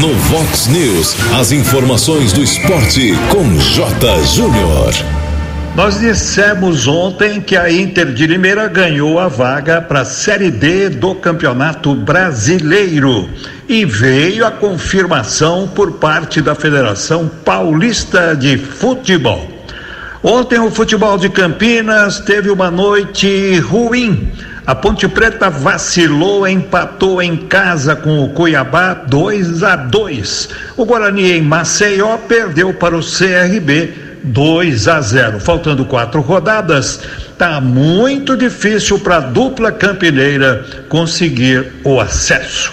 no 0.00 0.14
Vox 0.14 0.66
News, 0.66 1.16
as 1.38 1.52
informações 1.52 2.32
do 2.32 2.42
esporte 2.42 3.14
com 3.30 3.58
J. 3.58 4.24
Júnior. 4.24 5.15
Nós 5.76 6.00
dissemos 6.00 6.88
ontem 6.88 7.38
que 7.38 7.54
a 7.54 7.70
Inter 7.70 8.10
de 8.10 8.26
Limeira 8.26 8.66
ganhou 8.66 9.20
a 9.20 9.28
vaga 9.28 9.82
para 9.82 10.00
a 10.00 10.04
Série 10.06 10.50
D 10.50 10.88
do 10.88 11.14
Campeonato 11.14 11.94
Brasileiro 11.94 13.28
e 13.68 13.84
veio 13.84 14.46
a 14.46 14.50
confirmação 14.50 15.68
por 15.68 15.92
parte 15.98 16.40
da 16.40 16.54
Federação 16.54 17.30
Paulista 17.44 18.34
de 18.34 18.56
Futebol. 18.56 19.46
Ontem 20.22 20.58
o 20.58 20.70
futebol 20.70 21.18
de 21.18 21.28
Campinas 21.28 22.20
teve 22.20 22.48
uma 22.48 22.70
noite 22.70 23.58
ruim 23.58 24.32
a 24.66 24.74
Ponte 24.74 25.06
Preta 25.06 25.48
vacilou, 25.48 26.48
empatou 26.48 27.22
em 27.22 27.36
casa 27.36 27.94
com 27.94 28.24
o 28.24 28.30
Cuiabá 28.30 28.94
2 28.94 29.62
a 29.62 29.76
2. 29.76 30.48
O 30.76 30.84
Guarani 30.84 31.30
em 31.30 31.40
Maceió 31.40 32.16
perdeu 32.16 32.74
para 32.74 32.96
o 32.96 33.00
CRB 33.00 34.05
2 34.22 34.88
a 34.88 35.00
0. 35.00 35.40
Faltando 35.40 35.84
quatro 35.84 36.20
rodadas, 36.20 37.00
tá 37.38 37.60
muito 37.60 38.36
difícil 38.36 38.98
para 38.98 39.16
a 39.16 39.20
dupla 39.20 39.70
campineira 39.72 40.64
conseguir 40.88 41.72
o 41.84 42.00
acesso. 42.00 42.72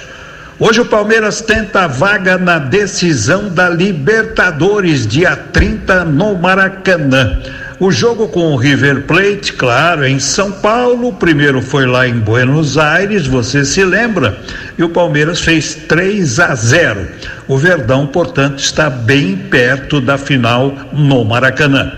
Hoje 0.59 0.81
o 0.81 0.85
Palmeiras 0.85 1.41
tenta 1.41 1.81
a 1.81 1.87
vaga 1.87 2.37
na 2.37 2.59
decisão 2.59 3.49
da 3.49 3.69
Libertadores, 3.69 5.05
dia 5.05 5.35
30 5.35 6.05
no 6.05 6.35
Maracanã. 6.35 7.41
O 7.83 7.91
jogo 7.91 8.29
com 8.29 8.53
o 8.53 8.55
River 8.55 9.01
Plate, 9.01 9.51
claro, 9.51 10.05
em 10.05 10.17
São 10.17 10.53
Paulo, 10.53 11.09
o 11.09 11.13
primeiro 11.13 11.61
foi 11.61 11.85
lá 11.85 12.07
em 12.07 12.17
Buenos 12.17 12.77
Aires, 12.77 13.27
você 13.27 13.65
se 13.65 13.83
lembra, 13.83 14.39
e 14.77 14.83
o 14.85 14.89
Palmeiras 14.89 15.41
fez 15.41 15.75
3 15.75 16.39
a 16.39 16.55
0. 16.55 17.05
O 17.45 17.57
Verdão, 17.57 18.07
portanto, 18.07 18.59
está 18.59 18.89
bem 18.89 19.35
perto 19.35 19.99
da 19.99 20.17
final 20.17 20.73
no 20.93 21.25
Maracanã. 21.25 21.91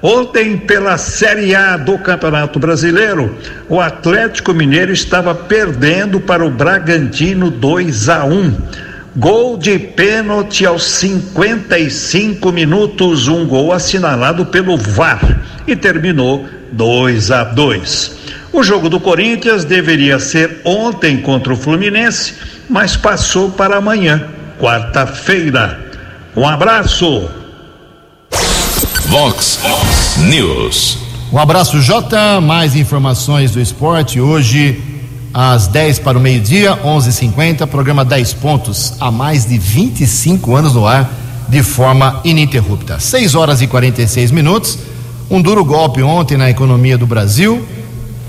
Ontem, 0.00 0.56
pela 0.56 0.96
Série 0.96 1.54
A 1.54 1.76
do 1.76 1.98
Campeonato 1.98 2.58
Brasileiro, 2.58 3.36
o 3.68 3.82
Atlético 3.82 4.54
Mineiro 4.54 4.94
estava 4.94 5.34
perdendo 5.34 6.20
para 6.20 6.42
o 6.42 6.50
Bragantino 6.50 7.50
2 7.50 8.08
a 8.08 8.24
1. 8.24 8.56
Gol 9.14 9.58
de 9.58 9.78
pênalti 9.78 10.64
aos 10.64 10.84
55 10.84 12.50
minutos, 12.50 13.28
um 13.28 13.46
gol 13.46 13.70
assinalado 13.70 14.46
pelo 14.46 14.78
VAR 14.78 15.42
e 15.66 15.76
terminou 15.76 16.48
2 16.72 17.30
a 17.30 17.44
2. 17.44 18.12
O 18.52 18.62
jogo 18.62 18.88
do 18.88 18.98
Corinthians 18.98 19.66
deveria 19.66 20.18
ser 20.18 20.62
ontem 20.64 21.18
contra 21.18 21.52
o 21.52 21.56
Fluminense, 21.56 22.34
mas 22.70 22.96
passou 22.96 23.50
para 23.50 23.76
amanhã, 23.76 24.28
quarta-feira. 24.58 25.78
Um 26.34 26.48
abraço. 26.48 27.30
Vox 29.06 29.60
News. 30.26 30.98
Um 31.30 31.38
abraço, 31.38 31.82
Jota. 31.82 32.40
Mais 32.40 32.74
informações 32.74 33.50
do 33.50 33.60
esporte 33.60 34.18
hoje 34.18 35.01
às 35.32 35.66
10 35.66 35.98
para 36.00 36.18
o 36.18 36.20
meio-dia, 36.20 36.78
11:50, 36.84 37.66
programa 37.66 38.04
10 38.04 38.34
pontos, 38.34 38.94
há 39.00 39.10
mais 39.10 39.46
de 39.46 39.58
25 39.58 40.54
anos 40.54 40.74
no 40.74 40.86
ar, 40.86 41.10
de 41.48 41.62
forma 41.62 42.20
ininterrupta. 42.24 43.00
6 43.00 43.34
horas 43.34 43.62
e 43.62 43.66
46 43.66 44.30
minutos. 44.30 44.78
Um 45.30 45.40
duro 45.40 45.64
golpe 45.64 46.02
ontem 46.02 46.36
na 46.36 46.50
economia 46.50 46.98
do 46.98 47.06
Brasil, 47.06 47.66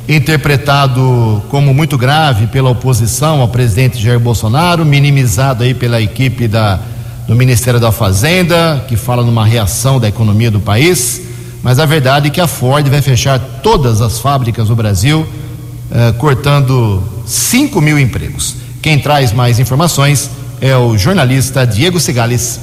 interpretado 0.07 1.41
como 1.49 1.73
muito 1.73 1.97
grave 1.97 2.47
pela 2.47 2.69
oposição 2.69 3.41
ao 3.41 3.47
presidente 3.49 4.01
Jair 4.01 4.19
Bolsonaro, 4.19 4.85
minimizado 4.85 5.63
aí 5.63 5.73
pela 5.73 6.01
equipe 6.01 6.47
da, 6.47 6.79
do 7.27 7.35
Ministério 7.35 7.79
da 7.79 7.91
Fazenda, 7.91 8.85
que 8.87 8.95
fala 8.95 9.23
numa 9.23 9.45
reação 9.45 9.99
da 9.99 10.07
economia 10.07 10.49
do 10.49 10.61
país. 10.61 11.21
Mas 11.61 11.79
a 11.79 11.85
verdade 11.85 12.27
é 12.27 12.29
que 12.29 12.41
a 12.41 12.47
Ford 12.47 12.87
vai 12.87 13.01
fechar 13.01 13.39
todas 13.61 14.01
as 14.01 14.19
fábricas 14.19 14.69
do 14.69 14.75
Brasil 14.75 15.27
eh, 15.93 16.11
cortando 16.17 17.03
5 17.25 17.79
mil 17.79 17.99
empregos. 17.99 18.55
Quem 18.81 18.97
traz 18.97 19.31
mais 19.31 19.59
informações 19.59 20.29
é 20.59 20.75
o 20.75 20.97
jornalista 20.97 21.67
Diego 21.67 21.99
Segales. 21.99 22.59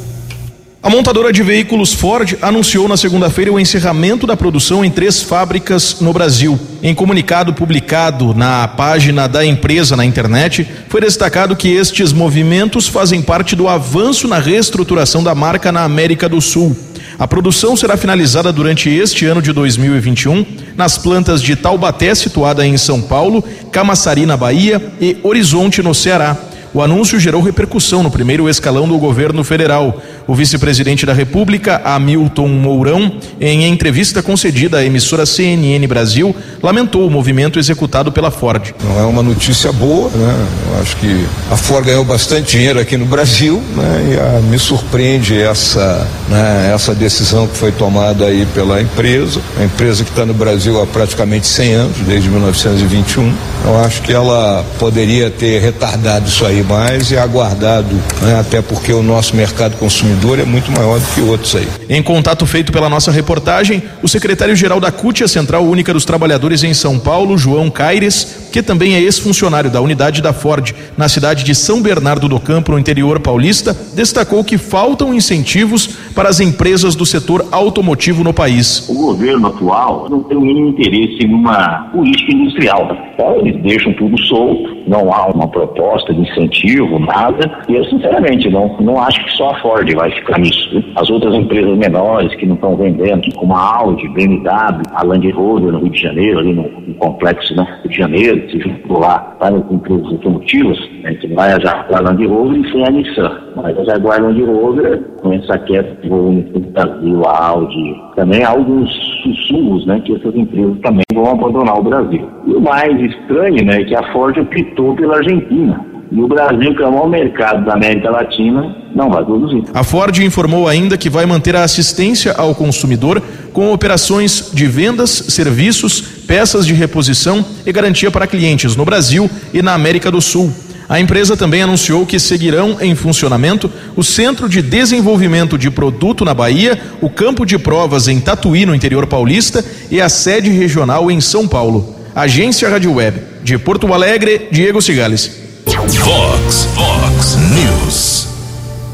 A 0.83 0.89
montadora 0.89 1.31
de 1.31 1.43
veículos 1.43 1.93
Ford 1.93 2.39
anunciou 2.41 2.89
na 2.89 2.97
segunda-feira 2.97 3.53
o 3.53 3.61
encerramento 3.61 4.27
da 4.27 4.35
produção 4.35 4.83
em 4.83 4.91
três 4.91 5.23
fábricas 5.23 6.01
no 6.01 6.11
Brasil. 6.11 6.59
Em 6.83 6.95
comunicado 6.95 7.53
publicado 7.53 8.33
na 8.33 8.67
página 8.67 9.29
da 9.29 9.45
empresa 9.45 9.95
na 9.95 10.07
internet, 10.07 10.67
foi 10.89 11.03
destacado 11.03 11.55
que 11.55 11.69
estes 11.69 12.15
movimentos 12.15 12.89
fazem 12.89 13.21
parte 13.21 13.55
do 13.55 13.69
avanço 13.69 14.27
na 14.27 14.39
reestruturação 14.39 15.23
da 15.23 15.35
marca 15.35 15.71
na 15.71 15.85
América 15.85 16.27
do 16.31 16.41
Sul. 16.41 16.75
A 17.19 17.29
produção 17.29 17.77
será 17.77 17.99
finalizada 17.99 18.51
durante 18.51 18.89
este 18.89 19.27
ano 19.27 19.43
de 19.43 19.53
2021 19.53 20.47
nas 20.75 20.97
plantas 20.97 21.43
de 21.43 21.57
Taubaté, 21.57 22.15
situada 22.15 22.67
em 22.67 22.79
São 22.79 23.03
Paulo, 23.03 23.45
Camaçari, 23.71 24.25
na 24.25 24.35
Bahia 24.39 24.83
e 24.99 25.19
Horizonte, 25.23 25.83
no 25.83 25.95
Ceará. 25.95 26.50
O 26.73 26.81
anúncio 26.81 27.19
gerou 27.19 27.43
repercussão 27.43 28.03
no 28.03 28.11
primeiro 28.11 28.49
escalão 28.49 28.87
do 28.87 28.97
governo 28.97 29.43
federal. 29.43 30.01
O 30.27 30.35
vice-presidente 30.35 31.05
da 31.05 31.13
República, 31.13 31.81
Hamilton 31.85 32.47
Mourão, 32.47 33.13
em 33.41 33.67
entrevista 33.67 34.23
concedida 34.23 34.79
à 34.79 34.85
emissora 34.85 35.27
CNN 35.27 35.85
Brasil, 35.89 36.35
lamentou 36.63 37.05
o 37.05 37.11
movimento 37.11 37.59
executado 37.59 38.13
pela 38.13 38.31
Ford. 38.31 38.73
Não 38.85 39.01
é 39.01 39.05
uma 39.05 39.23
notícia 39.23 39.73
boa, 39.73 40.09
né? 40.11 40.47
Eu 40.71 40.81
acho 40.81 40.97
que 40.99 41.27
a 41.51 41.57
Ford 41.57 41.85
ganhou 41.85 42.05
bastante 42.05 42.53
dinheiro 42.53 42.79
aqui 42.79 42.97
no 42.97 43.07
Brasil, 43.07 43.61
né? 43.77 44.15
E 44.15 44.39
a, 44.39 44.41
me 44.41 44.59
surpreende 44.59 45.41
essa, 45.41 46.07
né, 46.29 46.71
essa 46.73 46.95
decisão 46.95 47.49
que 47.49 47.57
foi 47.57 47.73
tomada 47.73 48.27
aí 48.27 48.47
pela 48.55 48.81
empresa, 48.81 49.41
a 49.59 49.65
empresa 49.65 50.05
que 50.05 50.11
está 50.11 50.25
no 50.25 50.35
Brasil 50.35 50.81
há 50.81 50.87
praticamente 50.87 51.49
100 51.49 51.75
anos, 51.75 51.97
desde 52.07 52.29
1921. 52.29 53.35
Eu 53.65 53.85
acho 53.85 54.03
que 54.03 54.13
ela 54.13 54.65
poderia 54.79 55.31
ter 55.31 55.61
retardado 55.61 56.29
isso 56.29 56.47
aí 56.47 56.60
mais 56.63 57.11
e 57.11 57.17
aguardado, 57.17 57.95
né? 58.23 58.39
até 58.41 58.61
porque 58.63 58.93
o 58.93 59.03
nosso 59.03 59.35
mercado 59.37 59.77
consumidor 59.77 60.39
é 60.39 60.45
muito 60.45 60.71
maior 60.71 60.99
do 60.99 61.07
que 61.15 61.21
outros 61.21 61.55
aí. 61.57 61.69
Em 61.89 62.03
contato 62.03 62.47
feito 62.47 62.73
pela 62.73 62.89
nossa 62.89 63.11
reportagem, 63.11 63.83
o 64.03 64.09
secretário-geral 64.09 64.81
da 64.81 64.91
CUT, 64.91 65.25
a 65.25 65.29
Central 65.29 65.65
Única 65.65 65.93
dos 65.93 66.05
Trabalhadores 66.05 66.63
em 66.63 66.75
São 66.75 66.99
Paulo, 66.99 67.37
João 67.39 67.71
Caires, 67.71 68.40
que 68.51 68.63
também 68.63 68.95
é 68.95 69.01
ex-funcionário 69.01 69.71
da 69.71 69.81
unidade 69.81 70.21
da 70.23 70.33
Ford 70.33 70.73
na 70.97 71.09
cidade 71.09 71.45
de 71.45 71.55
São 71.55 71.81
Bernardo 71.83 72.29
do 72.29 72.41
Campo, 72.41 72.73
no 72.73 72.79
interior 72.79 73.21
paulista, 73.21 73.77
destacou 73.95 74.45
que 74.45 74.59
faltam 74.59 75.15
incentivos 75.15 75.87
para 76.15 76.29
as 76.29 76.41
empresas 76.41 76.95
do 76.95 77.07
setor 77.07 77.47
automotivo 77.51 78.23
no 78.25 78.33
país. 78.33 78.89
O 78.89 78.95
governo 78.95 79.49
atual 79.49 80.09
não 80.11 80.23
tem 80.25 80.39
mínimo 80.39 80.69
interesse 80.69 81.25
em 81.25 81.33
uma 81.33 81.89
política 81.93 82.33
industrial. 82.33 82.97
Então, 83.15 83.37
eles 83.37 83.63
deixam 83.63 83.93
tudo 83.95 84.21
solto, 84.23 84.77
não 84.87 85.13
há 85.13 85.27
uma 85.27 85.49
proposta 85.49 86.13
de 86.13 86.21
incentivo, 86.21 86.99
nada. 86.99 87.65
E 87.69 87.75
eu, 87.75 87.85
sinceramente, 87.85 88.49
não, 88.51 88.77
não 88.81 89.01
acho 89.01 89.25
que 89.25 89.31
só 89.33 89.51
a 89.51 89.61
Ford 89.61 89.89
vai 89.95 90.11
ficar 90.11 90.39
nisso. 90.39 90.83
As 90.97 91.09
outras 91.11 91.35
empresas 91.35 91.77
menores 91.77 92.35
que 92.37 92.47
não 92.47 92.55
estão 92.55 92.77
vendendo, 92.77 93.33
como 93.35 93.55
a 93.55 93.77
Audi, 93.77 94.09
BMW, 94.09 94.83
a 94.93 95.05
Land 95.05 95.31
Rover 95.31 95.73
no 95.73 95.79
Rio 95.81 95.91
de 95.91 96.01
Janeiro, 96.01 96.39
ali 96.39 96.53
no, 96.53 96.63
no 96.63 96.95
complexo 96.95 97.55
né, 97.55 97.67
Rio 97.83 97.91
de 97.91 97.97
Janeiro, 97.97 98.40
se 98.49 98.61
juntou 98.61 99.01
lá 99.01 99.37
várias 99.41 99.63
empresas 99.71 100.07
automotivas, 100.07 100.79
né, 101.03 101.15
que 101.15 101.27
vai 101.35 101.53
a 101.53 101.61
Jaguar 101.61 102.03
Land 102.03 102.27
Rover 102.27 102.61
e 102.61 102.71
sem 102.71 102.87
a 102.87 102.91
Nissan. 102.91 103.41
Mas 103.57 103.79
a 103.79 103.85
Jaguar 103.85 104.23
Land 104.23 104.43
Rover, 104.43 105.03
com 105.21 105.33
essa 105.33 105.59
queda 105.59 105.97
do 106.05 106.61
Brasil, 106.73 107.23
a 107.27 107.49
Audi, 107.49 108.03
também 108.17 108.43
há 108.43 108.51
alguns 108.51 108.91
sussurros 109.23 109.87
né, 109.87 110.01
que 110.05 110.15
essas 110.15 110.35
empresas 110.35 110.79
também 110.81 111.05
vão 111.13 111.31
abandonar 111.31 111.79
o 111.79 111.83
Brasil. 111.83 112.29
E 112.47 112.53
o 112.53 112.61
mais 112.61 113.01
estranho 113.01 113.65
né, 113.65 113.81
é 113.81 113.85
que 113.85 113.95
a 113.95 114.13
Ford 114.13 114.37
optou 114.39 114.95
pela 114.95 115.17
Argentina. 115.17 115.90
E 116.13 116.21
o 116.21 116.27
Brasil, 116.27 116.75
que 116.75 116.83
é 116.83 116.87
o 116.87 116.91
maior 116.91 117.09
mercado 117.09 117.65
da 117.65 117.75
América 117.75 118.11
Latina, 118.11 118.77
não 118.95 119.11
vai 119.11 119.25
produzir. 119.25 119.63
A 119.73 119.85
Ford 119.85 120.17
informou 120.19 120.67
ainda 120.67 120.99
que 120.99 121.09
vai 121.09 121.25
manter 121.25 121.55
a 121.55 121.63
assistência 121.63 122.33
ao 122.33 122.53
consumidor 122.53 123.23
com 123.53 123.73
operações 123.73 124.51
de 124.53 124.67
vendas, 124.67 125.11
serviços, 125.11 126.01
peças 126.27 126.67
de 126.67 126.75
reposição 126.75 127.45
e 127.65 127.73
garantia 127.73 128.11
para 128.11 128.27
clientes 128.27 128.75
no 128.75 128.85
Brasil 128.85 129.31
e 129.55 129.63
na 129.63 129.73
América 129.73 130.11
do 130.11 130.21
Sul. 130.21 130.53
A 130.89 130.99
empresa 130.99 131.37
também 131.37 131.63
anunciou 131.63 132.05
que 132.05 132.19
seguirão 132.19 132.79
em 132.81 132.97
funcionamento 132.97 133.71
o 133.95 134.03
Centro 134.03 134.49
de 134.49 134.61
Desenvolvimento 134.61 135.57
de 135.57 135.71
Produto 135.71 136.25
na 136.25 136.35
Bahia, 136.35 136.77
o 137.01 137.09
campo 137.09 137.47
de 137.47 137.57
provas 137.57 138.09
em 138.09 138.19
Tatuí, 138.19 138.67
no 138.67 138.75
interior 138.75 139.07
paulista, 139.07 139.65
e 139.89 140.01
a 140.01 140.09
sede 140.09 140.51
regional 140.51 141.09
em 141.09 141.21
São 141.21 141.47
Paulo. 141.47 141.95
Agência 142.13 142.69
Rádio 142.69 142.95
Web, 142.95 143.21
de 143.45 143.57
Porto 143.57 143.95
Alegre, 143.95 144.49
Diego 144.51 144.83
Cigales. 144.83 145.40
Vox, 145.77 146.69
Vox 146.75 147.37
News. 147.55 148.27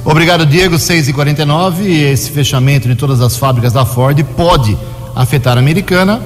Obrigado, 0.04 0.44
Diego. 0.44 0.78
6 0.78 1.08
e 1.08 1.12
49 1.14 1.90
Esse 1.90 2.30
fechamento 2.30 2.86
de 2.86 2.94
todas 2.94 3.22
as 3.22 3.36
fábricas 3.36 3.72
da 3.72 3.86
Ford 3.86 4.22
pode 4.36 4.76
afetar 5.14 5.56
a 5.56 5.60
americana, 5.60 6.20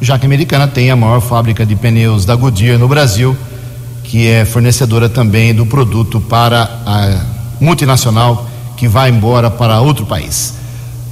já 0.00 0.16
que 0.16 0.24
a 0.24 0.28
americana 0.28 0.68
tem 0.68 0.92
a 0.92 0.96
maior 0.96 1.20
fábrica 1.20 1.66
de 1.66 1.74
pneus 1.74 2.24
da 2.24 2.36
Goodyear 2.36 2.78
no 2.78 2.86
Brasil, 2.86 3.36
que 4.04 4.28
é 4.28 4.44
fornecedora 4.44 5.08
também 5.08 5.52
do 5.52 5.66
produto 5.66 6.20
para 6.20 6.62
a 6.86 7.22
multinacional 7.60 8.48
que 8.76 8.86
vai 8.86 9.10
embora 9.10 9.50
para 9.50 9.80
outro 9.80 10.06
país. 10.06 10.54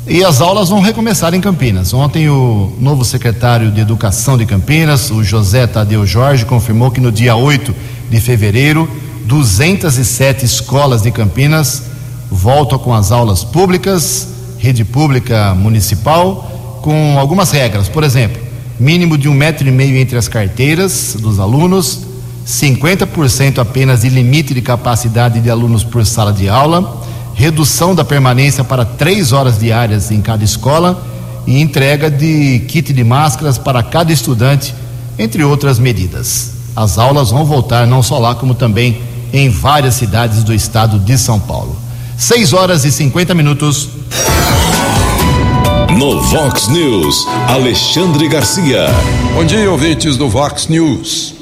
E 0.06 0.22
as 0.22 0.40
aulas 0.40 0.68
vão 0.68 0.80
recomeçar 0.80 1.34
em 1.34 1.40
Campinas. 1.40 1.92
Ontem, 1.92 2.28
o 2.28 2.76
novo 2.78 3.04
secretário 3.04 3.72
de 3.72 3.80
Educação 3.80 4.38
de 4.38 4.46
Campinas, 4.46 5.10
o 5.10 5.24
José 5.24 5.66
Tadeu 5.66 6.06
Jorge, 6.06 6.44
confirmou 6.44 6.92
que 6.92 7.00
no 7.00 7.10
dia 7.10 7.34
8 7.34 7.74
de 8.10 8.20
fevereiro, 8.20 8.88
207 9.26 10.44
escolas 10.44 11.02
de 11.02 11.10
Campinas 11.10 11.94
voltam 12.30 12.78
com 12.78 12.92
as 12.92 13.12
aulas 13.12 13.44
públicas, 13.44 14.28
rede 14.58 14.84
pública 14.84 15.54
municipal, 15.54 16.80
com 16.82 17.18
algumas 17.18 17.50
regras. 17.50 17.88
Por 17.88 18.04
exemplo, 18.04 18.42
mínimo 18.78 19.16
de 19.16 19.28
um 19.28 19.34
metro 19.34 19.66
e 19.66 19.70
meio 19.70 19.96
entre 19.96 20.18
as 20.18 20.28
carteiras 20.28 21.16
dos 21.18 21.38
alunos, 21.38 22.00
50% 22.46 23.58
apenas 23.58 24.02
de 24.02 24.08
limite 24.08 24.52
de 24.52 24.60
capacidade 24.60 25.40
de 25.40 25.48
alunos 25.48 25.82
por 25.82 26.04
sala 26.04 26.32
de 26.32 26.48
aula, 26.48 27.02
redução 27.34 27.94
da 27.94 28.04
permanência 28.04 28.62
para 28.62 28.84
três 28.84 29.32
horas 29.32 29.58
diárias 29.58 30.10
em 30.10 30.20
cada 30.20 30.44
escola 30.44 31.02
e 31.46 31.60
entrega 31.60 32.10
de 32.10 32.60
kit 32.68 32.92
de 32.92 33.04
máscaras 33.04 33.58
para 33.58 33.82
cada 33.82 34.12
estudante, 34.12 34.74
entre 35.18 35.42
outras 35.44 35.78
medidas. 35.78 36.53
As 36.76 36.98
aulas 36.98 37.30
vão 37.30 37.44
voltar 37.44 37.86
não 37.86 38.02
só 38.02 38.18
lá, 38.18 38.34
como 38.34 38.52
também 38.52 39.00
em 39.32 39.48
várias 39.48 39.94
cidades 39.94 40.42
do 40.42 40.52
estado 40.52 40.98
de 40.98 41.16
São 41.16 41.38
Paulo. 41.38 41.76
6 42.16 42.52
horas 42.52 42.84
e 42.84 42.90
50 42.90 43.32
minutos. 43.32 43.88
No 45.96 46.20
Vox 46.20 46.66
News, 46.66 47.26
Alexandre 47.48 48.26
Garcia. 48.28 48.86
Bom 49.34 49.44
dia, 49.44 49.70
ouvintes 49.70 50.16
do 50.16 50.28
Vox 50.28 50.66
News. 50.66 51.34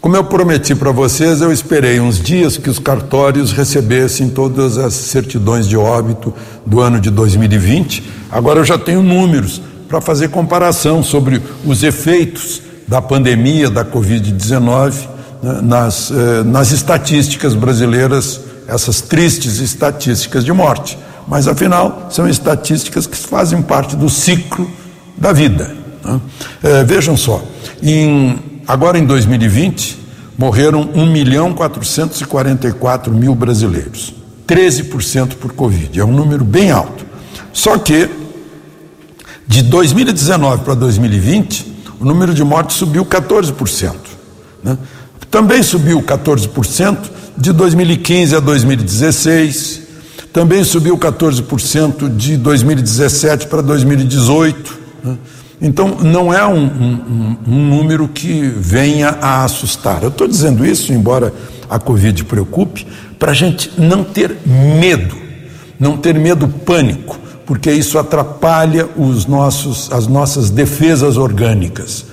Como 0.00 0.16
eu 0.16 0.24
prometi 0.24 0.74
para 0.74 0.92
vocês, 0.92 1.42
eu 1.42 1.52
esperei 1.52 2.00
uns 2.00 2.18
dias 2.18 2.56
que 2.56 2.70
os 2.70 2.78
cartórios 2.78 3.52
recebessem 3.52 4.30
todas 4.30 4.78
as 4.78 4.94
certidões 4.94 5.68
de 5.68 5.76
óbito 5.76 6.32
do 6.64 6.80
ano 6.80 6.98
de 6.98 7.10
2020. 7.10 8.02
Agora 8.30 8.60
eu 8.60 8.64
já 8.64 8.78
tenho 8.78 9.02
números 9.02 9.60
para 9.88 10.00
fazer 10.00 10.28
comparação 10.28 11.02
sobre 11.02 11.40
os 11.66 11.82
efeitos 11.82 12.62
da 12.86 13.00
pandemia 13.00 13.70
da 13.70 13.84
Covid-19 13.84 14.94
né, 15.42 15.60
nas, 15.62 16.10
eh, 16.10 16.42
nas 16.44 16.70
estatísticas 16.72 17.54
brasileiras, 17.54 18.40
essas 18.66 19.00
tristes 19.00 19.58
estatísticas 19.60 20.44
de 20.44 20.52
morte. 20.52 20.98
Mas 21.26 21.48
afinal, 21.48 22.08
são 22.10 22.28
estatísticas 22.28 23.06
que 23.06 23.16
fazem 23.16 23.62
parte 23.62 23.96
do 23.96 24.08
ciclo 24.08 24.70
da 25.16 25.32
vida. 25.32 25.74
Né? 26.04 26.20
Eh, 26.62 26.84
vejam 26.84 27.16
só, 27.16 27.42
em, 27.82 28.38
agora 28.66 28.98
em 28.98 29.04
2020, 29.04 29.98
morreram 30.36 30.88
1 30.94 31.06
milhão 31.06 31.54
444 31.54 33.12
mil 33.12 33.34
brasileiros, 33.34 34.14
13% 34.46 35.36
por 35.36 35.52
Covid, 35.52 35.98
é 35.98 36.04
um 36.04 36.12
número 36.12 36.44
bem 36.44 36.70
alto. 36.70 37.04
Só 37.52 37.78
que, 37.78 38.08
de 39.46 39.62
2019 39.62 40.64
para 40.64 40.74
2020, 40.74 41.73
o 42.04 42.06
número 42.06 42.34
de 42.34 42.44
mortes 42.44 42.76
subiu 42.76 43.02
14%. 43.06 43.94
Né? 44.62 44.76
Também 45.30 45.62
subiu 45.62 46.02
14% 46.02 46.98
de 47.34 47.50
2015 47.50 48.36
a 48.36 48.40
2016, 48.40 49.80
também 50.30 50.62
subiu 50.62 50.98
14% 50.98 52.14
de 52.14 52.36
2017 52.36 53.46
para 53.46 53.62
2018. 53.62 54.78
Né? 55.02 55.16
Então, 55.62 55.96
não 56.02 56.32
é 56.32 56.46
um, 56.46 56.64
um, 56.64 57.36
um, 57.48 57.68
número 57.68 58.06
que 58.06 58.52
venha 58.54 59.16
a 59.22 59.42
assustar. 59.42 60.02
Eu 60.02 60.10
estou 60.10 60.28
dizendo 60.28 60.66
isso, 60.66 60.92
embora 60.92 61.32
a 61.70 61.78
Covid 61.78 62.22
preocupe, 62.24 62.86
para 63.18 63.30
a 63.30 63.34
gente 63.34 63.72
não 63.78 64.04
ter 64.04 64.36
medo, 64.44 65.16
não 65.80 65.96
ter 65.96 66.18
medo 66.18 66.46
pânico 66.48 67.23
porque 67.46 67.70
isso 67.70 67.98
atrapalha 67.98 68.88
os 68.96 69.26
nossos, 69.26 69.92
as 69.92 70.06
nossas 70.06 70.50
defesas 70.50 71.16
orgânicas. 71.16 72.06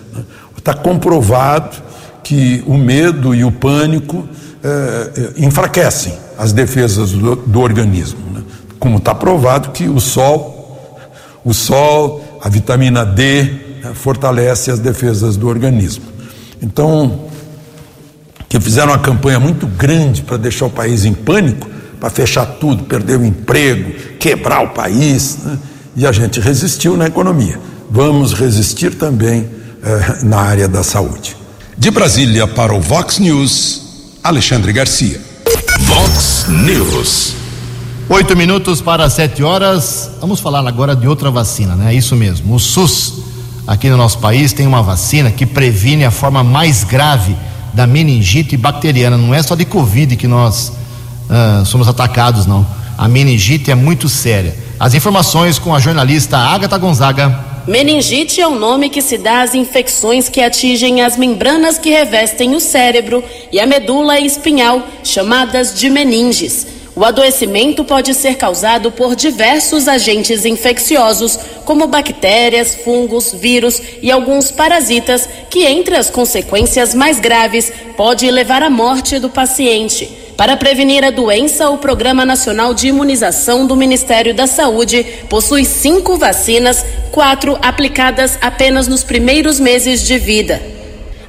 Está 0.58 0.74
comprovado 0.74 1.78
que 2.24 2.64
o 2.68 2.78
medo 2.78 3.34
e 3.34 3.44
o 3.44 3.52
pânico 3.52 4.28
eh, 4.64 5.34
enfraquecem 5.38 6.14
as 6.38 6.54
defesas 6.54 7.12
do, 7.12 7.36
do 7.36 7.60
organismo. 7.60 8.20
Né? 8.32 8.44
Como 8.80 8.98
está 8.98 9.16
provado 9.16 9.72
que 9.72 9.88
o 9.88 10.00
sol, 10.00 11.00
o 11.44 11.54
sol, 11.54 12.40
a 12.42 12.48
vitamina 12.48 13.06
D 13.06 13.44
né, 13.84 13.92
fortalece 13.94 14.70
as 14.70 14.80
defesas 14.80 15.36
do 15.36 15.48
organismo. 15.48 16.06
Então, 16.62 17.22
que 18.48 18.60
fizeram 18.60 18.90
uma 18.90 19.00
campanha 19.00 19.40
muito 19.40 19.66
grande 19.66 20.22
para 20.22 20.38
deixar 20.38 20.66
o 20.66 20.70
país 20.70 21.06
em 21.06 21.14
pânico, 21.14 21.68
para 22.02 22.10
fechar 22.10 22.48
tudo, 22.48 22.84
perder 22.86 23.20
o 23.20 23.24
emprego, 23.24 23.94
quebrar 24.18 24.64
o 24.64 24.70
país. 24.70 25.38
Né? 25.44 25.60
E 25.96 26.08
a 26.08 26.12
gente 26.12 26.40
resistiu 26.40 26.98
na 26.98 27.06
economia. 27.06 27.60
Vamos 27.92 28.34
resistir 28.34 28.96
também 28.96 29.48
eh, 29.84 30.20
na 30.24 30.40
área 30.40 30.68
da 30.68 30.82
saúde. 30.82 31.38
De 31.78 31.92
Brasília 31.92 32.48
para 32.48 32.74
o 32.74 32.82
Vox 32.82 33.20
News, 33.20 34.18
Alexandre 34.24 34.74
Garcia. 34.74 35.22
Vox 35.82 36.48
News. 36.50 37.36
Oito 38.10 38.36
minutos 38.36 38.82
para 38.82 39.08
sete 39.08 39.44
horas. 39.44 40.10
Vamos 40.20 40.40
falar 40.40 40.68
agora 40.68 40.96
de 40.96 41.08
outra 41.08 41.30
vacina, 41.30 41.76
né? 41.76 41.94
É 41.94 41.96
isso 41.96 42.16
mesmo. 42.16 42.56
O 42.56 42.60
SUS, 42.60 43.14
aqui 43.68 43.90
no 43.92 43.98
nosso 43.98 44.18
país, 44.18 44.54
tem 44.54 44.66
uma 44.66 44.82
vacina 44.82 45.30
que 45.30 45.46
previne 45.46 46.04
a 46.04 46.12
forma 46.12 46.44
mais 46.44 46.84
grave 46.84 47.36
da 47.76 47.86
meningite 47.86 48.58
bacteriana. 48.58 49.18
Não 49.18 49.36
é 49.36 49.44
só 49.44 49.54
de 49.54 49.66
Covid 49.66 50.16
que 50.16 50.28
nós 50.28 50.81
uh, 51.32 51.66
somos 51.66 51.88
atacados, 51.88 52.46
não. 52.46 52.66
A 52.98 53.08
meningite 53.08 53.72
é 53.72 53.76
muito 53.76 54.08
séria. 54.08 54.56
As 54.80 54.94
informações 54.94 55.58
com 55.58 55.74
a 55.74 55.80
jornalista 55.80 56.38
Agatha 56.38 56.78
Gonzaga. 56.78 57.52
Meningite 57.68 58.42
é 58.42 58.48
o 58.48 58.56
nome 58.56 58.90
que 58.90 59.02
se 59.02 59.18
dá 59.18 59.44
às 59.44 59.54
infecções 59.54 60.28
que 60.28 60.42
atingem 60.42 61.02
as 61.02 61.16
membranas 61.16 61.78
que 61.78 61.92
revestem 61.92 62.56
o 62.56 62.60
cérebro 62.60 63.24
e 63.52 63.60
a 63.60 63.66
medula 63.66 64.20
espinhal, 64.20 64.82
chamadas 65.04 65.74
de 65.74 65.90
meninges. 65.90 66.68
O 66.96 67.06
adoecimento 67.06 67.84
pode 67.84 68.14
ser 68.14 68.36
causado 68.36 68.92
por 68.92 69.16
diversos 69.16 69.88
agentes 69.88 70.44
infecciosos, 70.44 71.40
como 71.64 71.88
bactérias, 71.88 72.76
fungos, 72.84 73.32
vírus 73.32 73.82
e 74.02 74.12
alguns 74.12 74.52
parasitas, 74.52 75.30
que, 75.50 75.66
entre 75.66 75.96
as 75.96 76.10
consequências 76.10 76.94
mais 76.94 77.20
graves, 77.20 77.72
pode 77.96 78.30
levar 78.30 78.62
à 78.62 78.70
morte 78.70 79.20
do 79.20 79.30
paciente. 79.30 80.21
Para 80.42 80.58
prevenir 80.58 81.06
a 81.06 81.12
doença, 81.12 81.70
o 81.70 81.78
Programa 81.78 82.26
Nacional 82.26 82.74
de 82.74 82.88
Imunização 82.88 83.68
do 83.68 83.76
Ministério 83.76 84.34
da 84.34 84.48
Saúde 84.48 85.06
possui 85.30 85.64
cinco 85.66 86.18
vacinas, 86.18 86.84
quatro 87.12 87.60
aplicadas 87.62 88.40
apenas 88.42 88.88
nos 88.88 89.04
primeiros 89.04 89.60
meses 89.60 90.02
de 90.02 90.18
vida. 90.18 90.60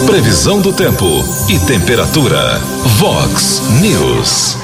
Previsão 0.05 0.61
do 0.61 0.71
tempo 0.71 1.05
e 1.49 1.59
temperatura. 1.59 2.59
Vox 2.97 3.61
News. 3.81 4.55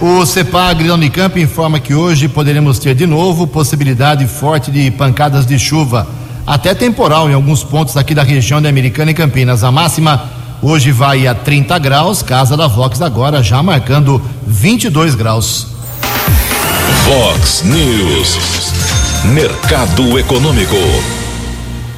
O 0.00 0.24
CEPAG 0.24 0.86
da 0.86 0.94
Unicamp 0.94 1.38
informa 1.40 1.80
que 1.80 1.92
hoje 1.92 2.28
poderemos 2.28 2.78
ter 2.78 2.94
de 2.94 3.06
novo 3.06 3.48
possibilidade 3.48 4.26
forte 4.28 4.70
de 4.70 4.92
pancadas 4.92 5.44
de 5.44 5.58
chuva, 5.58 6.06
até 6.46 6.72
temporal 6.72 7.28
em 7.28 7.34
alguns 7.34 7.64
pontos 7.64 7.96
aqui 7.96 8.14
da 8.14 8.22
região 8.22 8.62
da 8.62 8.68
Americana 8.68 9.10
e 9.10 9.14
Campinas. 9.14 9.64
A 9.64 9.72
máxima 9.72 10.39
Hoje 10.62 10.92
vai 10.92 11.26
a 11.26 11.34
30 11.34 11.78
graus, 11.78 12.22
casa 12.22 12.54
da 12.54 12.66
Vox 12.66 13.00
agora 13.00 13.42
já 13.42 13.62
marcando 13.62 14.20
22 14.46 15.14
graus. 15.14 15.68
Vox 17.04 17.62
News. 17.64 18.38
Mercado 19.32 20.18
Econômico. 20.18 20.76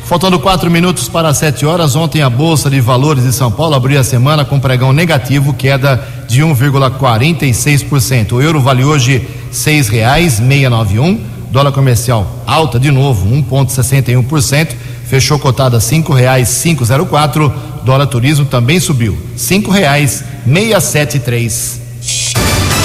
Faltando 0.05 0.39
quatro 0.39 0.71
minutos 0.71 1.09
para 1.09 1.35
sete 1.35 1.67
horas, 1.67 1.97
ontem 1.97 2.23
a 2.23 2.31
Bolsa 2.31 2.71
de 2.71 2.81
Valores 2.81 3.25
de 3.25 3.33
São 3.33 3.51
Paulo 3.51 3.75
abriu 3.75 3.99
a 3.99 4.05
semana 4.05 4.45
com 4.45 4.61
pregão 4.61 4.93
negativo, 4.93 5.53
queda 5.53 6.01
de 6.29 6.43
1,46%. 6.43 8.33
O 8.33 8.43
euro 8.43 8.61
vale 8.61 8.85
hoje 8.85 9.29
seis 9.51 9.89
reais 9.89 10.39
meia 10.39 10.71
nove 10.71 11.01
um. 11.01 11.21
Dólar 11.51 11.73
comercial 11.73 12.27
alta 12.47 12.79
de 12.79 12.93
novo, 12.93 13.29
1,61%. 13.29 14.69
Fechou 15.05 15.39
cotada 15.39 15.81
cinco 15.81 16.13
reais 16.13 16.49
cinco 16.49 16.85
zero 16.85 17.05
quatro 17.05 17.53
dólar 17.85 18.07
turismo 18.07 18.45
também 18.45 18.81
subiu, 18.81 19.19
cinco 19.37 19.71
reais 19.71 20.25
meia 20.47 20.81
sete 20.81 21.19
três. 21.19 21.81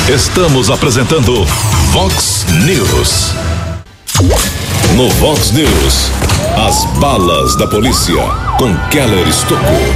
Estamos 0.08 0.70
apresentando 0.70 1.46
Vox 1.92 2.46
News. 2.66 3.32
No 4.96 5.10
Vox 5.10 5.52
News, 5.52 6.12
as 6.68 6.86
balas 7.00 7.56
da 7.56 7.68
polícia 7.68 8.16
com 8.58 8.74
Keller 8.90 9.28
Estocou. 9.28 9.94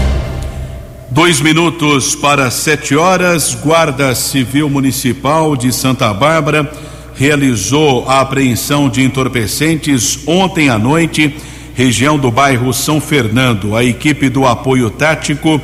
Dois 1.10 1.42
minutos 1.42 2.16
para 2.16 2.52
sete 2.52 2.96
horas, 2.96 3.56
Guarda 3.56 4.14
Civil 4.16 4.70
Municipal 4.70 5.56
de 5.56 5.72
Santa 5.72 6.14
Bárbara 6.14 6.72
realizou 7.16 8.08
a 8.10 8.22
apreensão 8.22 8.90
de 8.90 9.04
entorpecentes 9.04 10.20
ontem 10.26 10.70
à 10.70 10.80
noite 10.80 11.36
região 11.74 12.18
do 12.18 12.32
bairro 12.32 12.74
São 12.74 13.00
Fernando. 13.00 13.76
A 13.76 13.84
equipe 13.84 14.30
do 14.30 14.46
apoio 14.46 14.90
tático, 14.90 15.62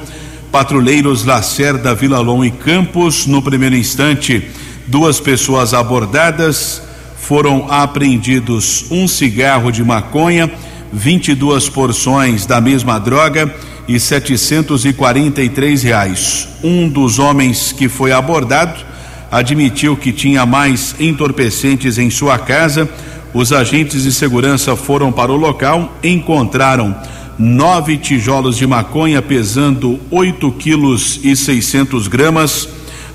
patrulheiros 0.52 1.26
Lacerda, 1.26 1.93
Vila 1.93 2.20
Lom 2.20 2.43
e 2.43 2.52
Campos, 2.52 3.26
no 3.26 3.41
primeiro 3.41 3.76
instante, 3.76 4.48
duas 4.88 5.20
pessoas 5.20 5.74
abordadas, 5.74 6.82
foram 7.17 7.67
apreendidos 7.70 8.86
um 8.89 9.08
cigarro 9.08 9.72
de 9.72 9.84
maconha, 9.84 10.50
22 10.93 11.67
porções 11.70 12.46
da 12.46 12.62
mesma 12.62 12.98
droga 13.00 13.54
e 13.88 14.00
743 14.00 15.84
reais. 15.84 16.48
Um 16.63 16.88
dos 16.88 17.20
homens 17.20 17.72
que 17.72 17.89
foi 17.89 18.12
abordado 18.12 18.86
admitiu 19.30 19.98
que 19.98 20.13
tinha 20.13 20.46
mais 20.46 20.96
entorpecentes 21.00 21.98
em 21.98 22.10
sua 22.10 22.39
casa 22.39 22.89
os 23.34 23.52
agentes 23.52 24.04
de 24.04 24.12
segurança 24.12 24.76
foram 24.76 25.12
para 25.12 25.32
o 25.32 25.36
local, 25.36 25.98
encontraram 26.04 26.96
nove 27.38 27.98
tijolos 27.98 28.58
de 28.58 28.66
maconha 28.66 29.22
pesando 29.22 30.00
8 30.10 30.52
quilos 30.54 31.20
e 31.24 31.36
600 31.36 32.08
gramas, 32.08 32.68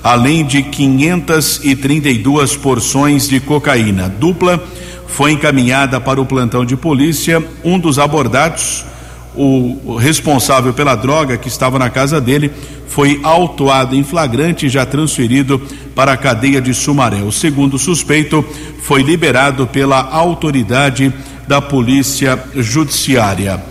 além 0.03 0.45
de 0.45 0.63
532 0.63 2.55
porções 2.55 3.27
de 3.27 3.39
cocaína. 3.39 4.07
Dupla 4.07 4.63
foi 5.07 5.31
encaminhada 5.31 5.99
para 5.99 6.21
o 6.21 6.25
plantão 6.25 6.65
de 6.65 6.75
polícia. 6.75 7.43
Um 7.63 7.77
dos 7.77 7.99
abordados, 7.99 8.85
o 9.35 9.95
responsável 9.95 10.73
pela 10.73 10.95
droga 10.95 11.37
que 11.37 11.47
estava 11.47 11.79
na 11.79 11.89
casa 11.89 12.21
dele 12.21 12.51
foi 12.87 13.19
autuado 13.23 13.95
em 13.95 14.03
flagrante 14.03 14.67
e 14.67 14.69
já 14.69 14.85
transferido 14.85 15.59
para 15.95 16.13
a 16.13 16.17
cadeia 16.17 16.61
de 16.61 16.73
Sumaré. 16.73 17.21
O 17.23 17.31
segundo 17.31 17.79
suspeito 17.79 18.45
foi 18.83 19.01
liberado 19.01 19.65
pela 19.65 19.99
autoridade 19.99 21.11
da 21.47 21.59
Polícia 21.61 22.39
Judiciária. 22.55 23.61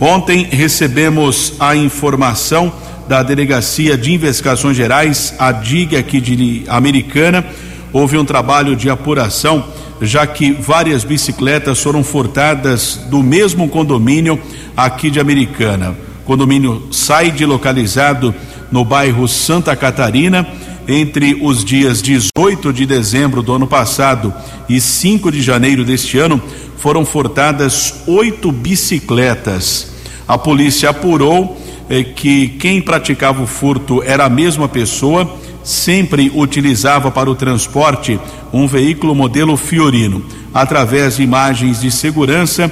Ontem 0.00 0.48
recebemos 0.50 1.54
a 1.60 1.76
informação 1.76 2.72
da 3.08 3.22
Delegacia 3.22 3.96
de 3.96 4.12
Investigações 4.12 4.76
Gerais, 4.76 5.34
a 5.38 5.52
DIG 5.52 5.96
aqui 5.96 6.20
de 6.20 6.64
Americana. 6.66 7.44
Houve 7.92 8.16
um 8.16 8.24
trabalho 8.24 8.74
de 8.74 8.88
apuração, 8.88 9.64
já 10.00 10.26
que 10.26 10.52
várias 10.52 11.04
bicicletas 11.04 11.80
foram 11.80 12.02
furtadas 12.02 12.96
do 13.08 13.22
mesmo 13.22 13.68
condomínio 13.68 14.40
aqui 14.76 15.10
de 15.10 15.20
Americana. 15.20 15.94
Condomínio 16.24 16.88
Saide, 16.90 17.44
localizado 17.44 18.34
no 18.70 18.84
bairro 18.84 19.28
Santa 19.28 19.76
Catarina, 19.76 20.46
entre 20.88 21.38
os 21.42 21.64
dias 21.64 22.00
18 22.00 22.72
de 22.72 22.86
dezembro 22.86 23.42
do 23.42 23.52
ano 23.52 23.66
passado 23.66 24.32
e 24.68 24.80
5 24.80 25.30
de 25.30 25.42
janeiro 25.42 25.84
deste 25.84 26.18
ano, 26.18 26.40
foram 26.78 27.04
furtadas 27.04 28.02
oito 28.06 28.50
bicicletas. 28.50 29.92
A 30.26 30.38
polícia 30.38 30.90
apurou 30.90 31.60
eh, 31.88 32.02
que 32.02 32.48
quem 32.48 32.80
praticava 32.80 33.42
o 33.42 33.46
furto 33.46 34.02
era 34.02 34.24
a 34.24 34.30
mesma 34.30 34.68
pessoa, 34.68 35.38
sempre 35.62 36.30
utilizava 36.34 37.10
para 37.10 37.30
o 37.30 37.34
transporte 37.34 38.18
um 38.52 38.66
veículo 38.66 39.14
modelo 39.14 39.56
Fiorino. 39.56 40.24
Através 40.52 41.16
de 41.16 41.22
imagens 41.22 41.80
de 41.80 41.90
segurança, 41.90 42.70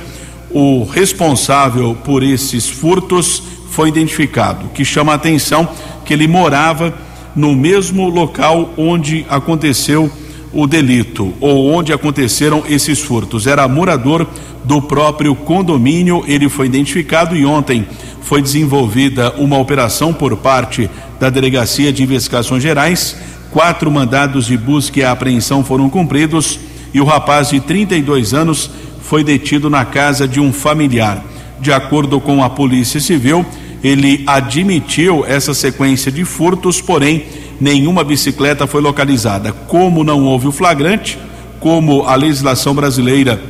o 0.51 0.85
responsável 0.85 1.97
por 2.05 2.23
esses 2.23 2.69
furtos 2.69 3.43
foi 3.71 3.89
identificado. 3.89 4.67
O 4.67 4.71
que 4.71 4.85
chama 4.85 5.13
a 5.13 5.15
atenção 5.15 5.69
que 6.05 6.13
ele 6.13 6.27
morava 6.27 6.93
no 7.35 7.55
mesmo 7.55 8.09
local 8.09 8.75
onde 8.77 9.25
aconteceu 9.29 10.11
o 10.53 10.67
delito 10.67 11.33
ou 11.41 11.73
onde 11.73 11.93
aconteceram 11.93 12.65
esses 12.69 13.01
furtos. 13.01 13.47
Era 13.47 13.69
morador 13.69 14.27
do 14.65 14.83
próprio 14.83 15.35
condomínio, 15.35 16.25
ele 16.27 16.49
foi 16.49 16.67
identificado 16.67 17.37
e 17.37 17.45
ontem 17.45 17.87
foi 18.23 18.43
desenvolvida 18.43 19.33
uma 19.39 19.59
operação 19.59 20.13
por 20.13 20.37
parte 20.37 20.91
da 21.19 21.31
Delegacia 21.31 21.93
de 21.93 22.03
Investigações 22.03 22.63
Gerais. 22.63 23.17
Quatro 23.51 23.91
mandados 23.91 24.47
de 24.47 24.57
busca 24.57 25.01
e 25.01 25.05
apreensão 25.05 25.65
foram 25.65 25.91
cumpridos 25.91 26.59
e 26.93 27.01
o 27.01 27.05
rapaz 27.05 27.51
de 27.51 27.61
32 27.61 28.35
anos 28.35 28.71
foi 29.03 29.25
detido 29.25 29.69
na 29.69 29.85
casa 29.85 30.29
de 30.29 30.41
um 30.41 30.53
familiar. 30.53 31.25
De 31.61 31.73
acordo 31.73 32.21
com 32.21 32.43
a 32.43 32.49
Polícia 32.49 33.01
Civil, 33.01 33.45
ele 33.83 34.23
admitiu 34.27 35.25
essa 35.27 35.53
sequência 35.55 36.13
de 36.13 36.25
furtos, 36.25 36.81
porém 36.81 37.25
nenhuma 37.61 38.03
bicicleta 38.03 38.67
foi 38.67 38.81
localizada. 38.81 39.53
Como 39.53 40.03
não 40.03 40.25
houve 40.25 40.49
o 40.49 40.53
flagrante, 40.53 41.19
como 41.59 42.05
a 42.05 42.15
legislação 42.15 42.75
brasileira 42.75 43.41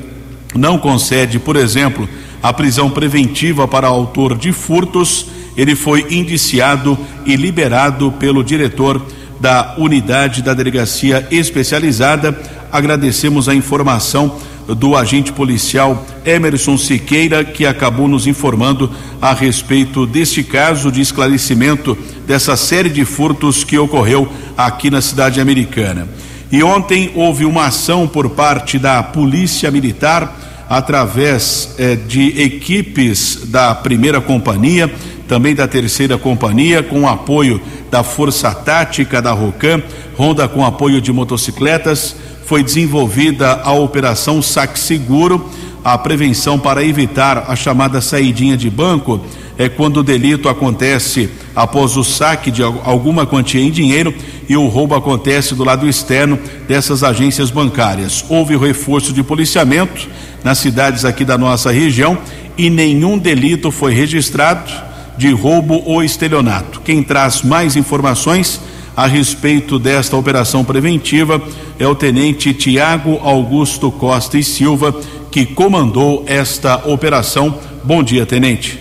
não 0.55 0.79
concede, 0.79 1.38
por 1.38 1.57
exemplo, 1.57 2.09
a 2.42 2.53
prisão 2.53 2.90
preventiva 2.90 3.68
para 3.68 3.87
autor 3.87 4.37
de 4.37 4.53
furtos, 4.53 5.27
ele 5.57 5.77
foi 5.77 6.07
indiciado 6.11 6.99
e 7.25 7.37
liberado 7.37 8.12
pelo 8.12 8.42
diretor 8.42 9.01
da 9.38 9.75
unidade 9.79 10.42
da 10.42 10.55
delegacia 10.55 11.27
especializada. 11.31 12.38
Agradecemos 12.73 13.49
a 13.49 13.55
informação 13.55 14.37
do 14.74 14.96
agente 14.96 15.33
policial 15.33 16.06
Emerson 16.24 16.76
Siqueira, 16.76 17.44
que 17.44 17.66
acabou 17.66 18.09
nos 18.09 18.26
informando 18.26 18.90
a 19.20 19.33
respeito 19.33 20.06
deste 20.06 20.42
caso 20.42 20.90
de 20.90 21.00
esclarecimento 21.00 21.96
dessa 22.26 22.56
série 22.56 22.88
de 22.88 23.04
furtos 23.04 23.64
que 23.64 23.78
ocorreu 23.78 24.28
aqui 24.56 24.90
na 24.90 25.00
cidade 25.00 25.40
americana. 25.40 26.09
E 26.52 26.62
ontem 26.62 27.11
houve 27.14 27.44
uma 27.44 27.66
ação 27.66 28.09
por 28.09 28.30
parte 28.30 28.78
da 28.78 29.02
Polícia 29.02 29.70
Militar, 29.70 30.66
através 30.68 31.74
eh, 31.78 31.96
de 31.96 32.40
equipes 32.40 33.40
da 33.46 33.74
primeira 33.74 34.20
companhia, 34.20 34.92
também 35.26 35.54
da 35.54 35.66
terceira 35.66 36.18
companhia, 36.18 36.83
com 36.83 37.09
apoio 37.09 37.61
da 37.90 38.02
Força 38.02 38.52
Tática 38.52 39.20
da 39.20 39.33
Rocan, 39.33 39.83
Ronda 40.16 40.46
com 40.46 40.64
apoio 40.64 41.00
de 41.00 41.12
motocicletas 41.12 42.14
foi 42.50 42.64
desenvolvida 42.64 43.60
a 43.62 43.72
operação 43.72 44.42
Saque 44.42 44.76
Seguro, 44.76 45.48
a 45.84 45.96
prevenção 45.96 46.58
para 46.58 46.84
evitar 46.84 47.44
a 47.46 47.54
chamada 47.54 48.00
saidinha 48.00 48.56
de 48.56 48.68
banco 48.68 49.20
é 49.56 49.68
quando 49.68 49.98
o 49.98 50.02
delito 50.02 50.48
acontece 50.48 51.30
após 51.54 51.96
o 51.96 52.02
saque 52.02 52.50
de 52.50 52.60
alguma 52.60 53.24
quantia 53.24 53.60
em 53.60 53.70
dinheiro 53.70 54.12
e 54.48 54.56
o 54.56 54.66
roubo 54.66 54.96
acontece 54.96 55.54
do 55.54 55.62
lado 55.62 55.88
externo 55.88 56.36
dessas 56.66 57.04
agências 57.04 57.52
bancárias. 57.52 58.24
Houve 58.28 58.56
reforço 58.56 59.12
de 59.12 59.22
policiamento 59.22 60.08
nas 60.42 60.58
cidades 60.58 61.04
aqui 61.04 61.24
da 61.24 61.38
nossa 61.38 61.70
região 61.70 62.18
e 62.58 62.68
nenhum 62.68 63.16
delito 63.16 63.70
foi 63.70 63.94
registrado 63.94 64.72
de 65.16 65.30
roubo 65.30 65.84
ou 65.86 66.02
estelionato. 66.02 66.80
Quem 66.80 67.00
traz 67.00 67.42
mais 67.42 67.76
informações 67.76 68.60
a 68.96 69.06
respeito 69.06 69.78
desta 69.78 70.16
operação 70.16 70.64
preventiva 70.64 71.40
é 71.81 71.87
o 71.87 71.95
tenente 71.95 72.53
Tiago 72.53 73.19
Augusto 73.23 73.90
Costa 73.90 74.37
e 74.37 74.45
Silva, 74.45 74.95
que 75.31 75.47
comandou 75.47 76.23
esta 76.27 76.77
operação. 76.87 77.59
Bom 77.83 78.03
dia, 78.03 78.27
tenente. 78.27 78.79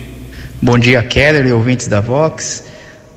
Bom 0.60 0.78
dia, 0.78 1.02
Keller 1.02 1.46
e 1.46 1.52
ouvintes 1.52 1.88
da 1.88 2.02
Vox. 2.02 2.62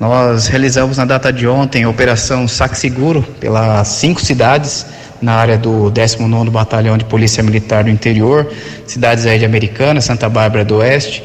Nós 0.00 0.46
realizamos 0.46 0.96
na 0.96 1.04
data 1.04 1.30
de 1.30 1.46
ontem 1.46 1.84
a 1.84 1.90
operação 1.90 2.48
Saque 2.48 2.78
Seguro 2.78 3.22
pelas 3.38 3.86
cinco 3.88 4.22
cidades 4.22 4.86
na 5.20 5.34
área 5.34 5.58
do 5.58 5.92
19º 5.92 6.48
Batalhão 6.48 6.96
de 6.96 7.04
Polícia 7.04 7.42
Militar 7.42 7.84
do 7.84 7.90
Interior, 7.90 8.50
cidades 8.86 9.26
aí 9.26 9.38
de 9.38 9.44
Americana, 9.44 10.00
Santa 10.00 10.30
Bárbara 10.30 10.64
do 10.64 10.76
Oeste, 10.76 11.22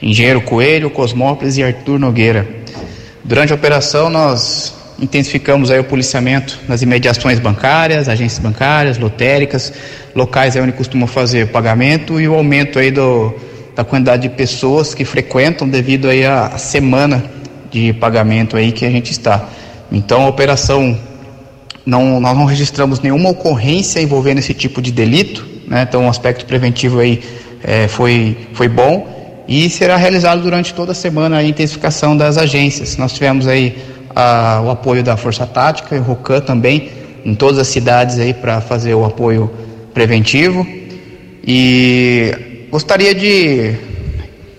Engenheiro 0.00 0.40
Coelho, 0.40 0.88
Cosmópolis 0.88 1.56
e 1.56 1.64
Arthur 1.64 1.98
Nogueira. 1.98 2.46
Durante 3.24 3.52
a 3.52 3.56
operação 3.56 4.08
nós 4.08 4.81
intensificamos 4.98 5.70
aí 5.70 5.78
o 5.78 5.84
policiamento 5.84 6.58
nas 6.68 6.82
imediações 6.82 7.38
bancárias, 7.38 8.08
agências 8.08 8.38
bancárias, 8.38 8.98
lotéricas, 8.98 9.72
locais 10.14 10.56
onde 10.56 10.72
costumam 10.72 11.06
fazer 11.06 11.48
pagamento 11.48 12.20
e 12.20 12.28
o 12.28 12.34
aumento 12.34 12.78
aí 12.78 12.90
do, 12.90 13.34
da 13.74 13.84
quantidade 13.84 14.22
de 14.22 14.34
pessoas 14.34 14.94
que 14.94 15.04
frequentam 15.04 15.68
devido 15.68 16.08
aí 16.08 16.24
à 16.24 16.56
semana 16.58 17.24
de 17.70 17.92
pagamento 17.94 18.56
aí 18.56 18.70
que 18.70 18.84
a 18.84 18.90
gente 18.90 19.10
está. 19.10 19.48
Então 19.90 20.22
a 20.22 20.28
operação 20.28 20.98
não 21.84 22.20
nós 22.20 22.36
não 22.36 22.44
registramos 22.44 23.00
nenhuma 23.00 23.30
ocorrência 23.30 24.00
envolvendo 24.00 24.38
esse 24.38 24.54
tipo 24.54 24.80
de 24.80 24.92
delito, 24.92 25.46
né? 25.66 25.82
Então 25.88 26.06
o 26.06 26.08
aspecto 26.08 26.44
preventivo 26.46 27.00
aí 27.00 27.20
é, 27.62 27.88
foi 27.88 28.36
foi 28.52 28.68
bom 28.68 29.44
e 29.48 29.68
será 29.68 29.96
realizado 29.96 30.42
durante 30.42 30.72
toda 30.72 30.92
a 30.92 30.94
semana 30.94 31.38
a 31.38 31.44
intensificação 31.44 32.16
das 32.16 32.38
agências. 32.38 32.96
Nós 32.96 33.12
tivemos 33.12 33.48
aí 33.48 33.76
a, 34.14 34.60
o 34.64 34.70
apoio 34.70 35.02
da 35.02 35.16
Força 35.16 35.46
Tática 35.46 35.96
e 35.96 35.98
o 35.98 36.02
ROCAN 36.02 36.40
também 36.40 36.90
em 37.24 37.34
todas 37.34 37.58
as 37.58 37.68
cidades 37.68 38.18
aí 38.18 38.34
para 38.34 38.60
fazer 38.60 38.94
o 38.94 39.04
apoio 39.04 39.50
preventivo. 39.94 40.66
E 41.44 42.66
gostaria 42.70 43.14
de 43.14 43.74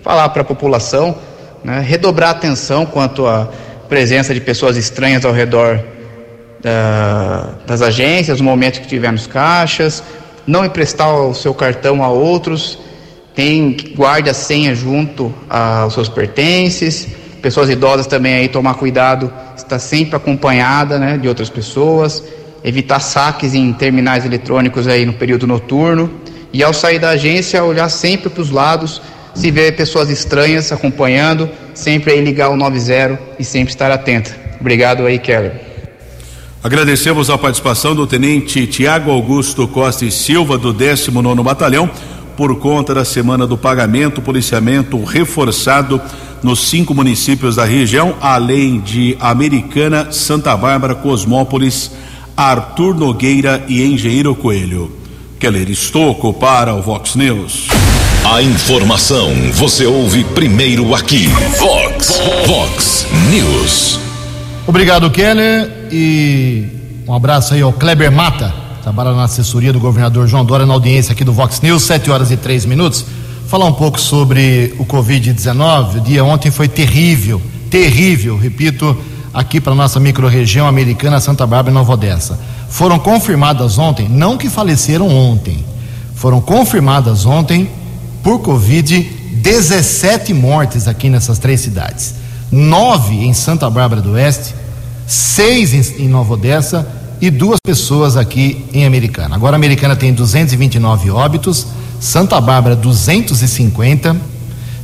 falar 0.02 0.28
para 0.30 0.42
a 0.42 0.44
população, 0.44 1.16
né, 1.62 1.80
redobrar 1.80 2.30
a 2.30 2.32
atenção 2.32 2.84
quanto 2.84 3.26
à 3.26 3.48
presença 3.88 4.34
de 4.34 4.40
pessoas 4.40 4.76
estranhas 4.76 5.24
ao 5.24 5.32
redor 5.32 5.82
da, 6.62 7.54
das 7.66 7.82
agências, 7.82 8.38
no 8.38 8.44
momento 8.44 8.80
que 8.80 8.86
tiver 8.86 9.12
nos 9.12 9.26
caixas, 9.26 10.02
não 10.46 10.64
emprestar 10.64 11.14
o 11.14 11.34
seu 11.34 11.54
cartão 11.54 12.02
a 12.02 12.08
outros, 12.08 12.78
tem 13.34 13.76
guarde 13.94 14.30
a 14.30 14.34
senha 14.34 14.74
junto 14.74 15.34
aos 15.48 15.94
seus 15.94 16.08
pertences 16.08 17.23
pessoas 17.44 17.68
idosas 17.68 18.06
também 18.06 18.36
aí 18.36 18.48
tomar 18.48 18.72
cuidado, 18.72 19.30
estar 19.54 19.78
sempre 19.78 20.16
acompanhada, 20.16 20.98
né, 20.98 21.18
de 21.18 21.28
outras 21.28 21.50
pessoas, 21.50 22.24
evitar 22.64 23.00
saques 23.00 23.52
em 23.52 23.70
terminais 23.70 24.24
eletrônicos 24.24 24.88
aí 24.88 25.04
no 25.04 25.12
período 25.12 25.46
noturno 25.46 26.10
e 26.54 26.62
ao 26.62 26.72
sair 26.72 26.98
da 26.98 27.10
agência 27.10 27.62
olhar 27.62 27.90
sempre 27.90 28.30
para 28.30 28.40
os 28.40 28.50
lados, 28.50 29.02
se 29.34 29.50
ver 29.50 29.76
pessoas 29.76 30.08
estranhas 30.08 30.72
acompanhando, 30.72 31.50
sempre 31.74 32.14
aí 32.14 32.24
ligar 32.24 32.48
o 32.48 32.56
90 32.56 33.18
e 33.38 33.44
sempre 33.44 33.74
estar 33.74 33.90
atenta. 33.90 34.34
Obrigado 34.58 35.04
aí, 35.04 35.18
Keller. 35.18 35.52
Agradecemos 36.62 37.28
a 37.28 37.36
participação 37.36 37.94
do 37.94 38.06
tenente 38.06 38.66
Tiago 38.66 39.10
Augusto 39.10 39.68
Costa 39.68 40.06
e 40.06 40.10
Silva 40.10 40.56
do 40.56 40.72
19 40.72 41.42
Batalhão 41.42 41.90
por 42.38 42.58
conta 42.58 42.94
da 42.94 43.04
semana 43.04 43.46
do 43.46 43.58
pagamento, 43.58 44.22
policiamento 44.22 45.04
reforçado 45.04 46.00
nos 46.44 46.68
cinco 46.68 46.94
municípios 46.94 47.56
da 47.56 47.64
região, 47.64 48.14
além 48.20 48.78
de 48.78 49.16
Americana, 49.18 50.12
Santa 50.12 50.54
Bárbara, 50.54 50.94
Cosmópolis, 50.94 51.90
Arthur 52.36 52.94
Nogueira 52.94 53.64
e 53.66 53.82
Engenheiro 53.82 54.34
Coelho. 54.34 54.92
Keller 55.40 55.70
Estocco 55.70 56.34
para 56.34 56.74
o 56.74 56.82
Vox 56.82 57.14
News. 57.16 57.68
A 58.30 58.42
informação 58.42 59.32
você 59.54 59.86
ouve 59.86 60.22
primeiro 60.22 60.94
aqui. 60.94 61.28
Vox, 61.58 62.20
Vox 62.46 63.06
News. 63.30 63.98
Obrigado, 64.66 65.10
Keller. 65.10 65.88
E 65.90 66.66
um 67.06 67.14
abraço 67.14 67.54
aí 67.54 67.62
ao 67.62 67.72
Kleber 67.72 68.12
Mata, 68.12 68.54
trabalha 68.82 69.12
na 69.12 69.24
assessoria 69.24 69.72
do 69.72 69.80
governador 69.80 70.26
João 70.28 70.44
Dória, 70.44 70.66
na 70.66 70.74
audiência 70.74 71.12
aqui 71.12 71.24
do 71.24 71.32
Vox 71.32 71.62
News, 71.62 71.82
7 71.84 72.10
horas 72.10 72.30
e 72.30 72.36
3 72.36 72.66
minutos. 72.66 73.06
Falar 73.54 73.66
um 73.66 73.72
pouco 73.72 74.00
sobre 74.00 74.74
o 74.80 74.84
Covid-19. 74.84 75.98
O 75.98 76.00
dia 76.00 76.24
ontem 76.24 76.50
foi 76.50 76.66
terrível, 76.66 77.40
terrível, 77.70 78.36
repito, 78.36 78.98
aqui 79.32 79.60
para 79.60 79.76
nossa 79.76 80.00
microrregião 80.00 80.66
americana, 80.66 81.20
Santa 81.20 81.46
Bárbara 81.46 81.70
e 81.70 81.74
Nova 81.74 81.92
Odessa. 81.92 82.36
Foram 82.68 82.98
confirmadas 82.98 83.78
ontem, 83.78 84.08
não 84.08 84.36
que 84.36 84.50
faleceram 84.50 85.08
ontem, 85.08 85.64
foram 86.16 86.40
confirmadas 86.40 87.26
ontem 87.26 87.70
por 88.24 88.40
Covid 88.40 89.02
17 89.34 90.34
mortes 90.34 90.88
aqui 90.88 91.08
nessas 91.08 91.38
três 91.38 91.60
cidades. 91.60 92.16
Nove 92.50 93.14
em 93.24 93.32
Santa 93.32 93.70
Bárbara 93.70 94.02
do 94.02 94.14
Oeste, 94.14 94.52
seis 95.06 95.72
em, 95.72 96.06
em 96.06 96.08
Nova 96.08 96.34
Odessa 96.34 96.84
e 97.20 97.30
duas 97.30 97.60
pessoas 97.64 98.16
aqui 98.16 98.66
em 98.74 98.84
Americana. 98.84 99.36
Agora 99.36 99.54
a 99.54 99.58
Americana 99.58 99.94
tem 99.94 100.12
229 100.12 101.08
óbitos, 101.12 101.68
Santa 102.04 102.38
Bárbara 102.38 102.76
250 102.76 104.14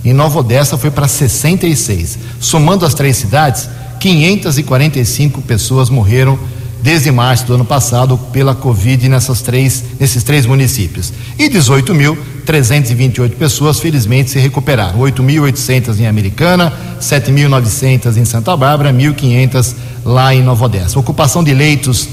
e 0.03 0.11
Nova 0.11 0.39
Odessa 0.39 0.79
foi 0.79 0.91
para 0.91 1.07
66. 1.07 2.19
Somando 2.41 2.87
as 2.87 2.95
três 2.95 3.19
cidades, 3.19 3.69
545 4.01 5.43
pessoas 5.43 5.91
morreram 5.91 6.39
desde 6.83 7.11
março 7.11 7.45
do 7.45 7.53
ano 7.53 7.65
passado 7.67 8.17
pela 8.33 8.55
Covid 8.55 9.07
nessas 9.07 9.43
três, 9.43 9.85
nesses 10.01 10.25
três 10.25 10.47
municípios. 10.47 11.13
E 11.39 11.51
18.328 11.51 13.33
pessoas, 13.33 13.79
felizmente, 13.79 14.31
se 14.31 14.39
recuperaram. 14.39 14.99
8.800 15.01 16.01
em 16.01 16.07
Americana, 16.07 16.73
7.900 17.03 18.17
em 18.17 18.25
Santa 18.25 18.57
Bárbara, 18.57 18.95
1.500 18.95 19.75
lá 20.07 20.35
em 20.35 20.43
Nova 20.43 20.65
Odessa. 20.65 20.99
Ocupação 20.99 21.45
de 21.45 21.53
leitos 21.53 22.09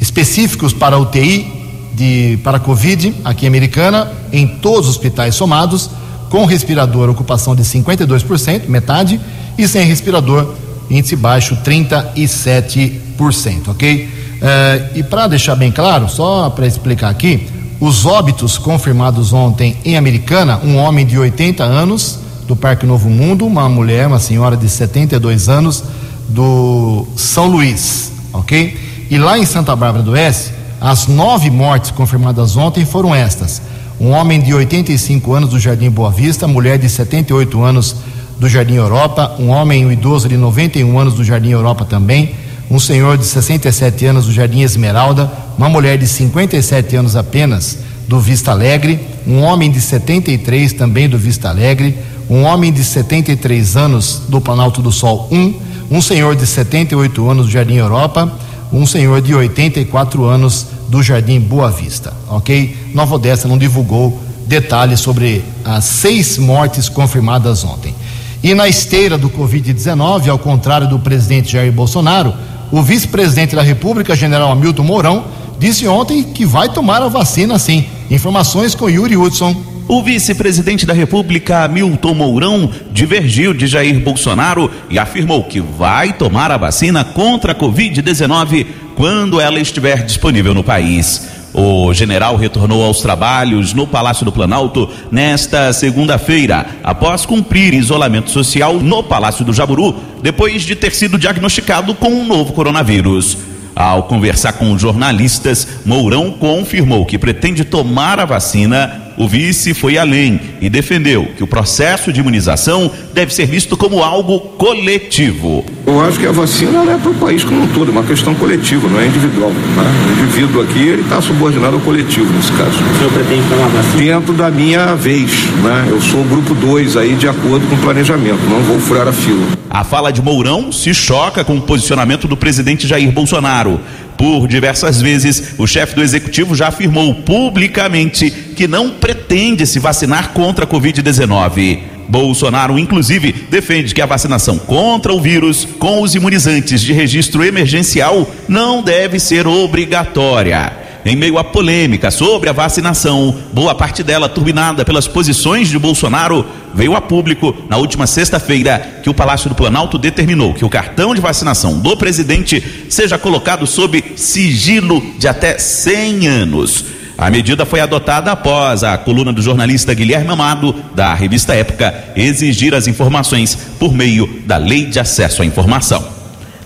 específicos 0.00 0.72
para 0.72 0.96
UTI 0.98 1.55
de, 1.96 2.38
para 2.44 2.60
Covid 2.60 3.14
aqui 3.24 3.46
em 3.46 3.48
Americana, 3.48 4.12
em 4.32 4.46
todos 4.46 4.88
os 4.88 4.96
hospitais 4.96 5.34
somados, 5.34 5.90
com 6.28 6.44
respirador, 6.44 7.08
ocupação 7.08 7.56
de 7.56 7.62
52%, 7.62 8.68
metade, 8.68 9.18
e 9.56 9.66
sem 9.66 9.86
respirador, 9.86 10.54
índice 10.90 11.16
baixo, 11.16 11.56
37%, 11.64 13.68
ok? 13.68 14.08
Eh, 14.42 14.90
e 14.96 15.02
para 15.02 15.28
deixar 15.28 15.54
bem 15.54 15.72
claro, 15.72 16.08
só 16.08 16.50
para 16.50 16.66
explicar 16.66 17.08
aqui, 17.08 17.48
os 17.80 18.04
óbitos 18.04 18.58
confirmados 18.58 19.32
ontem 19.32 19.76
em 19.84 19.96
Americana, 19.96 20.60
um 20.62 20.76
homem 20.76 21.06
de 21.06 21.18
80 21.18 21.64
anos 21.64 22.18
do 22.46 22.54
Parque 22.54 22.84
Novo 22.84 23.08
Mundo, 23.08 23.46
uma 23.46 23.68
mulher, 23.68 24.06
uma 24.06 24.18
senhora 24.18 24.56
de 24.56 24.68
72 24.68 25.48
anos 25.48 25.82
do 26.28 27.06
São 27.16 27.46
Luís, 27.46 28.12
ok? 28.32 28.76
E 29.10 29.18
lá 29.18 29.38
em 29.38 29.46
Santa 29.46 29.74
Bárbara 29.74 30.02
do 30.02 30.12
Oeste, 30.12 30.55
as 30.80 31.06
nove 31.06 31.50
mortes 31.50 31.90
confirmadas 31.90 32.56
ontem 32.56 32.84
foram 32.84 33.14
estas: 33.14 33.62
um 34.00 34.10
homem 34.10 34.40
de 34.40 34.52
85 34.52 35.32
anos 35.32 35.50
do 35.50 35.58
Jardim 35.58 35.90
Boa 35.90 36.10
Vista, 36.10 36.46
mulher 36.46 36.78
de 36.78 36.88
78 36.88 37.62
anos 37.62 37.96
do 38.38 38.48
Jardim 38.48 38.74
Europa, 38.74 39.36
um 39.38 39.48
homem 39.48 39.86
um 39.86 39.92
idoso 39.92 40.28
de 40.28 40.36
91 40.36 40.98
anos 40.98 41.14
do 41.14 41.24
Jardim 41.24 41.50
Europa 41.50 41.84
também, 41.84 42.34
um 42.70 42.78
senhor 42.78 43.16
de 43.16 43.24
67 43.24 44.04
anos 44.06 44.26
do 44.26 44.32
Jardim 44.32 44.60
Esmeralda, 44.60 45.30
uma 45.56 45.68
mulher 45.68 45.96
de 45.96 46.06
57 46.06 46.96
anos 46.96 47.16
apenas 47.16 47.78
do 48.06 48.20
Vista 48.20 48.50
Alegre, 48.50 49.00
um 49.26 49.40
homem 49.42 49.70
de 49.70 49.80
73 49.80 50.72
também 50.74 51.08
do 51.08 51.18
Vista 51.18 51.48
Alegre, 51.48 51.96
um 52.28 52.42
homem 52.42 52.72
de 52.72 52.84
73 52.84 53.76
anos 53.76 54.22
do 54.28 54.40
Planalto 54.40 54.82
do 54.82 54.92
Sol 54.92 55.28
1, 55.30 55.54
um 55.90 56.02
senhor 56.02 56.34
de 56.36 56.46
78 56.46 57.30
anos 57.30 57.46
do 57.46 57.52
Jardim 57.52 57.76
Europa, 57.76 58.32
um 58.72 58.86
senhor 58.86 59.20
de 59.20 59.34
84 59.34 60.24
anos 60.24 60.66
do 60.88 61.02
Jardim 61.02 61.40
Boa 61.40 61.70
Vista, 61.70 62.12
ok? 62.28 62.76
Nova 62.94 63.14
Odessa 63.14 63.48
não 63.48 63.58
divulgou 63.58 64.20
detalhes 64.46 65.00
sobre 65.00 65.44
as 65.64 65.84
seis 65.84 66.38
mortes 66.38 66.88
confirmadas 66.88 67.64
ontem. 67.64 67.94
E 68.42 68.54
na 68.54 68.68
esteira 68.68 69.18
do 69.18 69.28
Covid-19, 69.28 70.28
ao 70.28 70.38
contrário 70.38 70.88
do 70.88 70.98
presidente 70.98 71.52
Jair 71.52 71.72
Bolsonaro, 71.72 72.32
o 72.70 72.82
vice-presidente 72.82 73.56
da 73.56 73.62
República, 73.62 74.14
general 74.14 74.52
Hamilton 74.52 74.82
Mourão, 74.82 75.24
disse 75.58 75.86
ontem 75.88 76.22
que 76.22 76.44
vai 76.44 76.68
tomar 76.68 77.02
a 77.02 77.08
vacina 77.08 77.58
sim. 77.58 77.86
Informações 78.10 78.74
com 78.74 78.88
Yuri 78.88 79.16
Hudson. 79.16 79.56
O 79.88 80.02
vice-presidente 80.02 80.84
da 80.84 80.92
República, 80.92 81.62
Hamilton 81.62 82.12
Mourão, 82.12 82.70
divergiu 82.90 83.54
de 83.54 83.68
Jair 83.68 84.00
Bolsonaro 84.00 84.68
e 84.90 84.98
afirmou 84.98 85.44
que 85.44 85.60
vai 85.60 86.12
tomar 86.12 86.50
a 86.50 86.56
vacina 86.56 87.04
contra 87.04 87.52
a 87.52 87.54
Covid-19 87.54 88.66
quando 88.96 89.40
ela 89.40 89.60
estiver 89.60 90.04
disponível 90.04 90.52
no 90.52 90.64
país. 90.64 91.28
O 91.54 91.94
general 91.94 92.34
retornou 92.34 92.84
aos 92.84 93.00
trabalhos 93.00 93.72
no 93.72 93.86
Palácio 93.86 94.24
do 94.24 94.32
Planalto 94.32 94.90
nesta 95.10 95.72
segunda-feira, 95.72 96.66
após 96.82 97.24
cumprir 97.24 97.72
isolamento 97.72 98.30
social 98.30 98.74
no 98.74 99.04
Palácio 99.04 99.44
do 99.44 99.54
Jaburu, 99.54 99.94
depois 100.20 100.62
de 100.62 100.74
ter 100.74 100.92
sido 100.92 101.16
diagnosticado 101.16 101.94
com 101.94 102.08
um 102.08 102.26
novo 102.26 102.52
coronavírus. 102.52 103.38
Ao 103.74 104.02
conversar 104.02 104.54
com 104.54 104.76
jornalistas, 104.76 105.80
Mourão 105.84 106.32
confirmou 106.32 107.06
que 107.06 107.16
pretende 107.16 107.64
tomar 107.64 108.18
a 108.18 108.24
vacina. 108.24 109.05
O 109.16 109.26
vice 109.26 109.72
foi 109.72 109.96
além 109.96 110.38
e 110.60 110.68
defendeu 110.68 111.28
que 111.36 111.42
o 111.42 111.46
processo 111.46 112.12
de 112.12 112.20
imunização 112.20 112.90
deve 113.14 113.32
ser 113.32 113.46
visto 113.46 113.74
como 113.76 114.02
algo 114.02 114.40
coletivo. 114.40 115.64
Eu 115.86 116.00
acho 116.02 116.18
que 116.18 116.26
a 116.26 116.32
vacina 116.32 116.82
é 116.92 116.98
para 116.98 117.10
o 117.10 117.14
país 117.14 117.42
como 117.42 117.62
um 117.62 117.66
todo, 117.68 117.88
é 117.88 117.92
uma 117.92 118.02
questão 118.02 118.34
coletiva, 118.34 118.86
não 118.88 119.00
é 119.00 119.06
individual. 119.06 119.50
Né? 119.50 119.84
O 120.08 120.22
indivíduo 120.22 120.62
aqui 120.62 120.80
ele 120.80 121.02
está 121.02 121.22
subordinado 121.22 121.76
ao 121.76 121.80
coletivo 121.80 122.30
nesse 122.32 122.52
caso. 122.52 122.72
O 122.72 122.98
senhor 122.98 123.12
pretende 123.12 123.48
tomar 123.48 123.68
vacina? 123.68 123.96
Dentro 123.96 124.34
da 124.34 124.50
minha 124.50 124.94
vez, 124.94 125.30
né? 125.62 125.86
Eu 125.88 126.00
sou 126.00 126.20
o 126.20 126.24
grupo 126.24 126.54
2 126.54 126.96
aí 126.98 127.14
de 127.14 127.26
acordo 127.26 127.66
com 127.68 127.74
o 127.74 127.78
planejamento, 127.78 128.40
não 128.50 128.60
vou 128.60 128.78
furar 128.78 129.08
a 129.08 129.12
fila. 129.12 129.46
A 129.70 129.84
fala 129.84 130.10
de 130.10 130.20
Mourão 130.22 130.70
se 130.70 130.92
choca 130.92 131.44
com 131.44 131.56
o 131.56 131.60
posicionamento 131.60 132.28
do 132.28 132.36
presidente 132.36 132.86
Jair 132.86 133.10
Bolsonaro. 133.12 133.80
Por 134.16 134.48
diversas 134.48 135.00
vezes, 135.00 135.54
o 135.58 135.66
chefe 135.66 135.94
do 135.94 136.02
executivo 136.02 136.54
já 136.54 136.68
afirmou 136.68 137.14
publicamente 137.16 138.30
que 138.30 138.66
não 138.66 138.90
pretende 138.90 139.66
se 139.66 139.78
vacinar 139.78 140.30
contra 140.32 140.64
a 140.64 140.68
Covid-19. 140.68 141.80
Bolsonaro, 142.08 142.78
inclusive, 142.78 143.32
defende 143.50 143.94
que 143.94 144.00
a 144.00 144.06
vacinação 144.06 144.58
contra 144.58 145.12
o 145.12 145.20
vírus 145.20 145.66
com 145.78 146.00
os 146.00 146.14
imunizantes 146.14 146.80
de 146.80 146.92
registro 146.92 147.44
emergencial 147.44 148.30
não 148.48 148.82
deve 148.82 149.18
ser 149.18 149.46
obrigatória. 149.46 150.85
Em 151.06 151.14
meio 151.14 151.38
à 151.38 151.44
polêmica 151.44 152.10
sobre 152.10 152.48
a 152.48 152.52
vacinação, 152.52 153.32
boa 153.52 153.76
parte 153.76 154.02
dela 154.02 154.28
turbinada 154.28 154.84
pelas 154.84 155.06
posições 155.06 155.68
de 155.68 155.78
Bolsonaro, 155.78 156.44
veio 156.74 156.96
a 156.96 157.00
público 157.00 157.54
na 157.68 157.76
última 157.76 158.08
sexta-feira 158.08 158.98
que 159.04 159.08
o 159.08 159.14
Palácio 159.14 159.48
do 159.48 159.54
Planalto 159.54 159.98
determinou 159.98 160.52
que 160.52 160.64
o 160.64 160.68
cartão 160.68 161.14
de 161.14 161.20
vacinação 161.20 161.78
do 161.78 161.96
presidente 161.96 162.88
seja 162.90 163.16
colocado 163.16 163.68
sob 163.68 164.02
sigilo 164.16 165.00
de 165.16 165.28
até 165.28 165.56
100 165.56 166.26
anos. 166.26 166.84
A 167.16 167.30
medida 167.30 167.64
foi 167.64 167.78
adotada 167.78 168.32
após 168.32 168.82
a 168.82 168.98
coluna 168.98 169.32
do 169.32 169.40
jornalista 169.40 169.94
Guilherme 169.94 170.32
Amado, 170.32 170.74
da 170.92 171.14
revista 171.14 171.54
Época, 171.54 171.94
exigir 172.16 172.74
as 172.74 172.88
informações 172.88 173.56
por 173.78 173.94
meio 173.94 174.42
da 174.44 174.56
Lei 174.56 174.86
de 174.86 174.98
Acesso 174.98 175.42
à 175.42 175.46
Informação. 175.46 176.04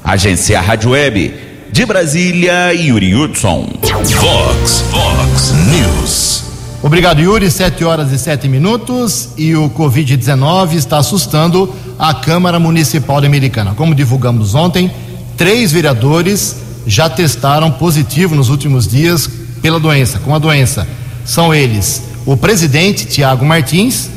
Agência 0.03 0.59
Rádio 0.63 0.93
Web 0.93 1.50
de 1.73 1.87
Brasília, 1.87 2.73
Yuri 2.73 3.15
Hudson. 3.15 3.69
Vox, 3.83 4.85
Vox 4.91 5.53
News. 5.69 6.43
Obrigado, 6.83 7.21
Yuri. 7.21 7.51
Sete 7.51 7.85
horas 7.85 8.11
e 8.11 8.19
sete 8.19 8.49
minutos 8.49 9.31
e 9.37 9.55
o 9.55 9.71
Covid-19 9.71 10.75
está 10.75 10.99
assustando 10.99 11.73
a 11.99 12.13
Câmara 12.15 12.59
Municipal 12.59 13.19
Americana. 13.19 13.75
Como 13.75 13.95
divulgamos 13.95 14.55
ontem, 14.55 14.91
três 15.37 15.71
vereadores 15.71 16.57
já 16.87 17.09
testaram 17.09 17.71
positivo 17.71 18.35
nos 18.35 18.49
últimos 18.49 18.89
dias 18.89 19.29
pela 19.63 19.79
doença, 19.79 20.19
com 20.19 20.35
a 20.35 20.39
doença. 20.39 20.89
São 21.25 21.55
eles 21.55 22.03
o 22.27 22.37
presidente 22.37 23.07
Tiago 23.07 23.45
Martins 23.45 24.11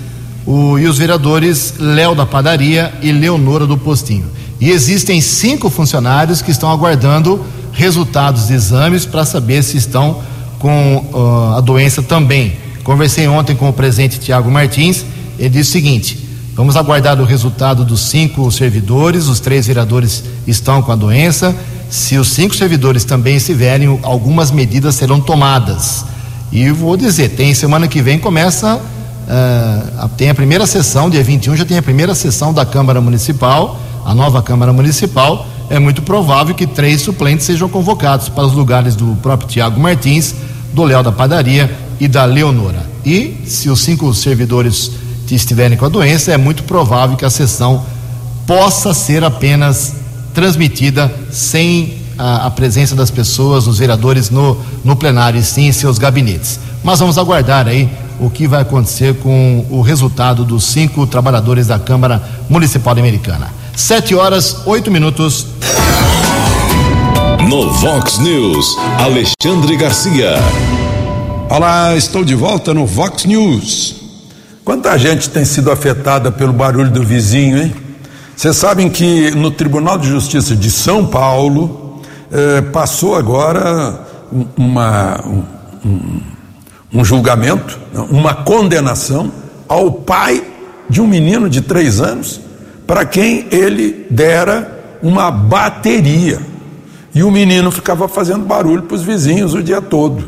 o, 0.45 0.77
e 0.77 0.87
os 0.87 0.97
vereadores 0.97 1.75
Léo 1.79 2.15
da 2.15 2.25
Padaria 2.25 2.93
e 3.01 3.11
Leonora 3.11 3.65
do 3.65 3.77
Postinho. 3.77 4.25
E 4.59 4.69
existem 4.69 5.19
cinco 5.21 5.69
funcionários 5.69 6.41
que 6.41 6.51
estão 6.51 6.71
aguardando 6.71 7.43
resultados 7.71 8.47
de 8.47 8.53
exames 8.53 9.05
para 9.05 9.25
saber 9.25 9.63
se 9.63 9.77
estão 9.77 10.21
com 10.59 11.05
uh, 11.13 11.57
a 11.57 11.61
doença 11.61 12.01
também. 12.01 12.53
Conversei 12.83 13.27
ontem 13.27 13.55
com 13.55 13.67
o 13.67 13.73
presidente 13.73 14.19
Tiago 14.19 14.49
Martins, 14.49 15.05
ele 15.37 15.49
disse 15.49 15.69
o 15.69 15.73
seguinte: 15.73 16.17
vamos 16.55 16.75
aguardar 16.75 17.19
o 17.19 17.25
resultado 17.25 17.83
dos 17.83 18.01
cinco 18.01 18.49
servidores, 18.51 19.27
os 19.27 19.39
três 19.39 19.67
vereadores 19.67 20.23
estão 20.47 20.81
com 20.81 20.91
a 20.91 20.95
doença. 20.95 21.55
Se 21.89 22.17
os 22.17 22.29
cinco 22.29 22.55
servidores 22.55 23.03
também 23.03 23.35
estiverem, 23.35 23.99
algumas 24.01 24.51
medidas 24.51 24.95
serão 24.95 25.19
tomadas. 25.19 26.05
E 26.51 26.69
vou 26.69 26.95
dizer, 26.95 27.29
tem 27.29 27.53
semana 27.53 27.87
que 27.87 28.01
vem 28.01 28.17
começa 28.17 28.81
uh, 29.23 30.09
tem 30.09 30.29
a 30.29 30.35
primeira 30.35 30.65
sessão, 30.65 31.09
dia 31.09 31.23
21 31.23 31.55
já 31.55 31.65
tem 31.65 31.77
a 31.77 31.81
primeira 31.81 32.13
sessão 32.15 32.53
da 32.53 32.65
Câmara 32.65 33.01
Municipal, 33.01 33.79
a 34.05 34.13
nova 34.13 34.41
Câmara 34.41 34.71
Municipal. 34.73 35.47
É 35.69 35.79
muito 35.79 36.01
provável 36.01 36.53
que 36.53 36.67
três 36.67 37.01
suplentes 37.01 37.45
sejam 37.45 37.69
convocados 37.69 38.29
para 38.29 38.45
os 38.45 38.53
lugares 38.53 38.95
do 38.95 39.15
próprio 39.21 39.49
Tiago 39.49 39.79
Martins, 39.79 40.35
do 40.73 40.83
Léo 40.83 41.01
da 41.01 41.11
Padaria 41.11 41.75
e 41.99 42.07
da 42.07 42.25
Leonora. 42.25 42.85
E 43.05 43.37
se 43.45 43.69
os 43.69 43.81
cinco 43.81 44.13
servidores 44.13 44.91
estiverem 45.35 45.77
com 45.77 45.85
a 45.85 45.89
doença, 45.89 46.31
é 46.31 46.37
muito 46.37 46.63
provável 46.63 47.17
que 47.17 47.25
a 47.25 47.29
sessão 47.29 47.83
possa 48.45 48.93
ser 48.93 49.23
apenas 49.23 49.95
transmitida 50.33 51.13
sem 51.31 51.97
a, 52.17 52.47
a 52.47 52.51
presença 52.51 52.95
das 52.95 53.09
pessoas, 53.09 53.67
os 53.67 53.79
vereadores 53.79 54.29
no, 54.29 54.57
no 54.83 54.95
plenário 54.95 55.39
e 55.39 55.43
sim 55.43 55.67
em 55.67 55.71
seus 55.71 55.97
gabinetes. 55.97 56.59
Mas 56.83 56.99
vamos 56.99 57.17
aguardar 57.17 57.67
aí 57.67 57.89
o 58.19 58.29
que 58.29 58.47
vai 58.47 58.61
acontecer 58.61 59.15
com 59.15 59.65
o 59.69 59.81
resultado 59.81 60.43
dos 60.43 60.63
cinco 60.63 61.05
trabalhadores 61.07 61.67
da 61.67 61.79
Câmara 61.79 62.21
Municipal 62.49 62.93
Americana. 62.93 63.53
Sete 63.75 64.13
horas, 64.15 64.65
oito 64.65 64.91
minutos. 64.91 65.47
No 67.49 67.71
Vox 67.71 68.19
News, 68.19 68.77
Alexandre 68.99 69.75
Garcia. 69.75 70.35
Olá, 71.49 71.95
estou 71.95 72.23
de 72.23 72.35
volta 72.35 72.73
no 72.73 72.85
Vox 72.85 73.25
News. 73.25 73.95
Quanta 74.63 74.97
gente 74.97 75.29
tem 75.29 75.43
sido 75.43 75.71
afetada 75.71 76.31
pelo 76.31 76.53
barulho 76.53 76.89
do 76.89 77.03
vizinho, 77.03 77.57
hein? 77.57 77.75
Vocês 78.35 78.55
sabem 78.55 78.89
que 78.89 79.31
no 79.31 79.51
Tribunal 79.51 79.97
de 79.97 80.07
Justiça 80.07 80.55
de 80.55 80.71
São 80.71 81.05
Paulo 81.05 82.01
eh, 82.31 82.61
passou 82.61 83.15
agora 83.15 83.99
uma, 84.57 85.21
um, 85.25 85.43
um 85.85 86.21
julgamento, 87.01 87.79
uma 88.09 88.33
condenação 88.33 89.31
ao 89.69 89.89
pai 89.91 90.43
de 90.89 91.01
um 91.01 91.07
menino 91.07 91.49
de 91.49 91.61
três 91.61 92.01
anos 92.01 92.41
para 92.85 93.05
quem 93.05 93.47
ele 93.49 94.05
dera 94.09 94.97
uma 95.01 95.31
bateria. 95.31 96.39
E 97.15 97.23
o 97.23 97.31
menino 97.31 97.71
ficava 97.71 98.07
fazendo 98.07 98.45
barulho 98.45 98.83
para 98.83 98.95
os 98.95 99.01
vizinhos 99.01 99.53
o 99.53 99.63
dia 99.63 99.81
todo. 99.81 100.23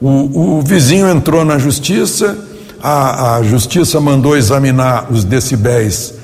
O, 0.00 0.58
o 0.58 0.62
vizinho 0.62 1.08
entrou 1.08 1.44
na 1.44 1.58
justiça, 1.58 2.38
a, 2.82 3.36
a 3.36 3.42
justiça 3.42 4.00
mandou 4.00 4.36
examinar 4.36 5.06
os 5.10 5.24
decibéis 5.24 6.14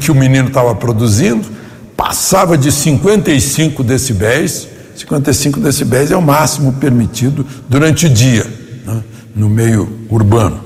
que 0.00 0.10
o 0.10 0.14
menino 0.14 0.48
estava 0.48 0.74
produzindo, 0.74 1.44
passava 1.96 2.56
de 2.56 2.70
55 2.70 3.82
decibéis, 3.82 4.68
55 4.96 5.58
decibéis 5.58 6.10
é 6.10 6.16
o 6.16 6.22
máximo 6.22 6.74
permitido 6.74 7.44
durante 7.68 8.06
o 8.06 8.10
dia, 8.10 8.44
né, 8.44 8.63
no 9.34 9.48
meio 9.48 9.88
urbano. 10.08 10.60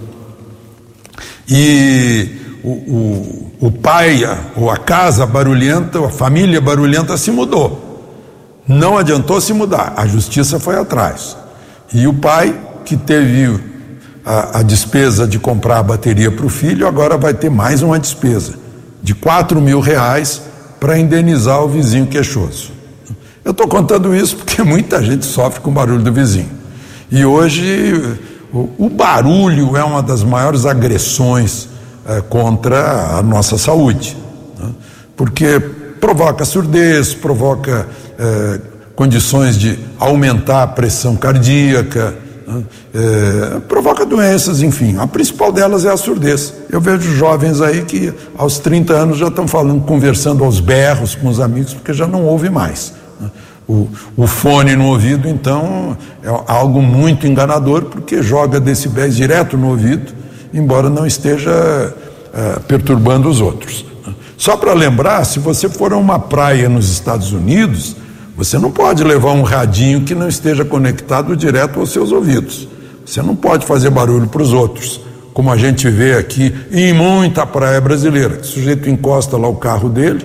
E 1.49 2.29
o, 2.63 2.71
o, 2.71 3.53
o 3.61 3.73
pai, 3.73 4.23
ou 4.57 4.71
a 4.71 4.77
casa 4.77 5.25
barulhenta, 5.25 6.05
a 6.05 6.11
família 6.11 6.61
barulhenta 6.61 7.17
se 7.17 7.31
mudou. 7.31 7.87
Não 8.67 8.99
adiantou 8.99 9.41
se 9.41 9.53
mudar, 9.53 9.95
a 9.97 10.07
justiça 10.07 10.61
foi 10.61 10.77
atrás. 10.77 11.37
E 11.93 12.07
o 12.07 12.13
pai, 12.13 12.55
que 12.85 12.97
teve 12.97 13.59
a, 14.25 14.59
a 14.59 14.63
despesa 14.63 15.27
de 15.27 15.39
comprar 15.39 15.79
a 15.79 15.83
bateria 15.83 16.31
para 16.31 16.45
o 16.45 16.51
filho, 16.51 16.87
agora 16.87 17.17
vai 17.17 17.33
ter 17.33 17.51
mais 17.51 17.83
uma 17.83 17.99
despesa 17.99 18.55
de 19.03 19.15
4 19.15 19.59
mil 19.61 19.81
reais 19.81 20.43
para 20.79 20.99
indenizar 20.99 21.63
o 21.65 21.69
vizinho 21.69 22.07
queixoso. 22.07 22.73
Eu 23.43 23.53
estou 23.53 23.67
contando 23.67 24.15
isso 24.15 24.37
porque 24.37 24.61
muita 24.65 25.03
gente 25.03 25.25
sofre 25.25 25.61
com 25.61 25.71
o 25.71 25.73
barulho 25.73 26.03
do 26.03 26.13
vizinho. 26.13 26.51
E 27.11 27.25
hoje 27.25 28.19
o, 28.53 28.89
barulho 28.89 29.77
é 29.77 29.85
uma 29.85 30.03
das 30.03 30.23
maiores 30.23 30.65
agressões 30.65 31.69
é, 32.07 32.21
contra 32.23 33.19
a 33.19 33.23
nossa 33.23 33.59
saúde, 33.59 34.17
né? 34.59 34.71
porque 35.17 35.61
provoca 36.01 36.45
surdez, 36.45 37.13
provoca 37.13 37.87
é, 38.19 38.61
condições 38.95 39.57
de 39.57 39.79
aumentar 39.99 40.63
a 40.63 40.67
pressão 40.67 41.15
cardíaca, 41.15 42.17
né? 42.47 42.65
é, 42.95 43.61
provoca 43.61 44.07
doenças, 44.07 44.63
enfim. 44.63 44.97
A 44.99 45.07
principal 45.07 45.53
delas 45.53 45.85
é 45.85 45.91
a 45.91 45.97
surdez. 45.97 46.55
Eu 46.71 46.81
vejo 46.81 47.15
jovens 47.15 47.61
aí 47.61 47.85
que 47.85 48.13
aos 48.37 48.59
30 48.59 48.95
anos 48.95 49.19
já 49.19 49.29
estão 49.29 49.47
falando, 49.47 49.85
conversando 49.85 50.43
aos 50.43 50.59
berros 50.59 51.15
com 51.15 51.29
os 51.29 51.39
amigos, 51.39 51.75
porque 51.75 51.93
já 51.93 52.07
não 52.07 52.25
ouve 52.25 52.49
mais. 52.49 52.95
O, 53.69 53.87
o, 54.17 54.27
fone 54.27 54.75
no 54.75 54.87
ouvido, 54.87 55.29
então, 55.29 55.95
é 56.23 56.29
algo 56.47 56.81
muito 56.81 57.27
enganador, 57.27 57.83
porque 57.83 58.23
joga 58.23 58.59
decibéis 58.59 59.15
direto 59.15 59.59
no 59.59 59.69
ouvido, 59.69 60.11
embora 60.55 60.89
não 60.89 61.07
esteja 61.07 61.95
é, 62.33 62.59
perturbando 62.67 63.29
os 63.29 63.43
outros. 63.43 63.85
Só 64.39 64.57
para 64.57 64.73
lembrar, 64.73 65.25
se 65.25 65.39
você 65.39 65.69
for 65.69 65.93
a 65.93 65.97
uma 65.97 66.19
praia 66.19 66.69
nos 66.69 66.91
Estados 66.91 67.33
Unidos, 67.33 67.95
você 68.37 68.57
não 68.57 68.71
pode 68.71 69.03
levar 69.03 69.33
um 69.33 69.43
radinho 69.43 70.03
que 70.03 70.15
não 70.15 70.29
esteja 70.29 70.65
conectado 70.65 71.37
direto 71.37 71.81
aos 71.81 71.91
seus 71.91 72.13
ouvidos. 72.13 72.69
Você 73.05 73.21
não 73.21 73.35
pode 73.35 73.67
fazer 73.67 73.91
barulho 73.91 74.29
para 74.29 74.41
os 74.41 74.53
outros, 74.53 75.01
como 75.35 75.51
a 75.51 75.57
gente 75.57 75.91
vê 75.91 76.15
aqui 76.15 76.55
em 76.71 76.93
muita 76.93 77.45
praia 77.45 77.81
brasileira. 77.81 78.39
O 78.41 78.45
sujeito 78.45 78.89
encosta 78.89 79.37
lá 79.37 79.49
o 79.49 79.57
carro 79.57 79.89
dele, 79.89 80.25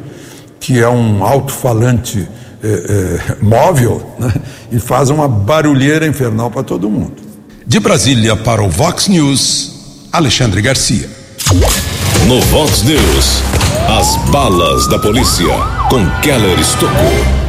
que 0.59 0.79
é 0.79 0.87
um 0.87 1.25
alto-falante 1.25 2.27
é, 2.64 2.68
é, 2.68 3.36
móvel, 3.43 4.16
né? 4.18 4.34
e 4.72 4.80
faz 4.80 5.09
uma 5.09 5.28
barulheira 5.28 6.07
infernal 6.07 6.49
para 6.49 6.64
todo 6.64 6.89
mundo. 6.89 7.16
De 7.68 7.80
Brasília 7.80 8.36
para 8.36 8.64
o 8.64 8.70
Vox 8.70 9.07
News, 9.07 10.07
Alexandre 10.11 10.61
Garcia. 10.61 11.09
No 12.28 12.39
Vox 12.41 12.84
News, 12.84 13.43
as 13.99 14.16
balas 14.30 14.88
da 14.88 14.97
polícia 14.97 15.53
com 15.89 16.09
Keller 16.22 16.57
Estocou. 16.57 17.43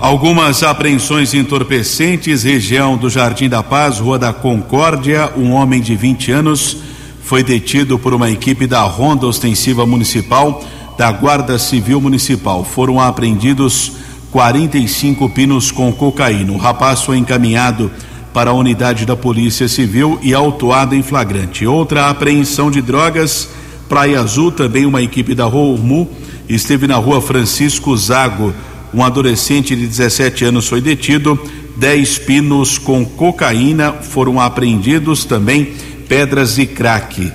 Algumas 0.00 0.62
apreensões 0.62 1.32
entorpecentes, 1.32 2.42
região 2.42 2.96
do 2.96 3.08
Jardim 3.08 3.48
da 3.48 3.62
Paz, 3.62 3.98
Rua 3.98 4.18
da 4.18 4.32
Concórdia. 4.32 5.30
Um 5.36 5.52
homem 5.52 5.80
de 5.80 5.94
20 5.96 6.32
anos 6.32 6.76
foi 7.22 7.42
detido 7.42 7.98
por 7.98 8.12
uma 8.12 8.30
equipe 8.30 8.66
da 8.66 8.82
Ronda 8.82 9.26
Ostensiva 9.26 9.86
Municipal 9.86 10.62
da 10.96 11.10
Guarda 11.12 11.58
Civil 11.58 12.00
Municipal. 12.00 12.64
Foram 12.64 13.00
apreendidos 13.00 13.92
45 14.36 15.30
pinos 15.30 15.70
com 15.70 15.90
cocaína. 15.90 16.52
O 16.52 16.58
rapaz 16.58 17.00
foi 17.00 17.16
encaminhado 17.16 17.90
para 18.34 18.50
a 18.50 18.52
unidade 18.52 19.06
da 19.06 19.16
Polícia 19.16 19.66
Civil 19.66 20.18
e 20.22 20.34
autuado 20.34 20.94
em 20.94 21.02
flagrante. 21.02 21.66
Outra 21.66 22.10
apreensão 22.10 22.70
de 22.70 22.82
drogas, 22.82 23.48
Praia 23.88 24.20
Azul, 24.20 24.52
também 24.52 24.84
uma 24.84 25.00
equipe 25.00 25.34
da 25.34 25.46
ROMU, 25.46 26.06
esteve 26.46 26.86
na 26.86 26.96
rua 26.96 27.22
Francisco 27.22 27.96
Zago 27.96 28.52
um 28.92 29.02
adolescente 29.02 29.74
de 29.74 29.86
17 29.86 30.44
anos 30.44 30.68
foi 30.68 30.82
detido. 30.82 31.40
10 31.78 32.18
pinos 32.18 32.76
com 32.76 33.06
cocaína 33.06 33.94
foram 33.94 34.38
apreendidos 34.38 35.24
também, 35.24 35.72
pedras 36.06 36.58
e 36.58 36.66
crack, 36.66 37.32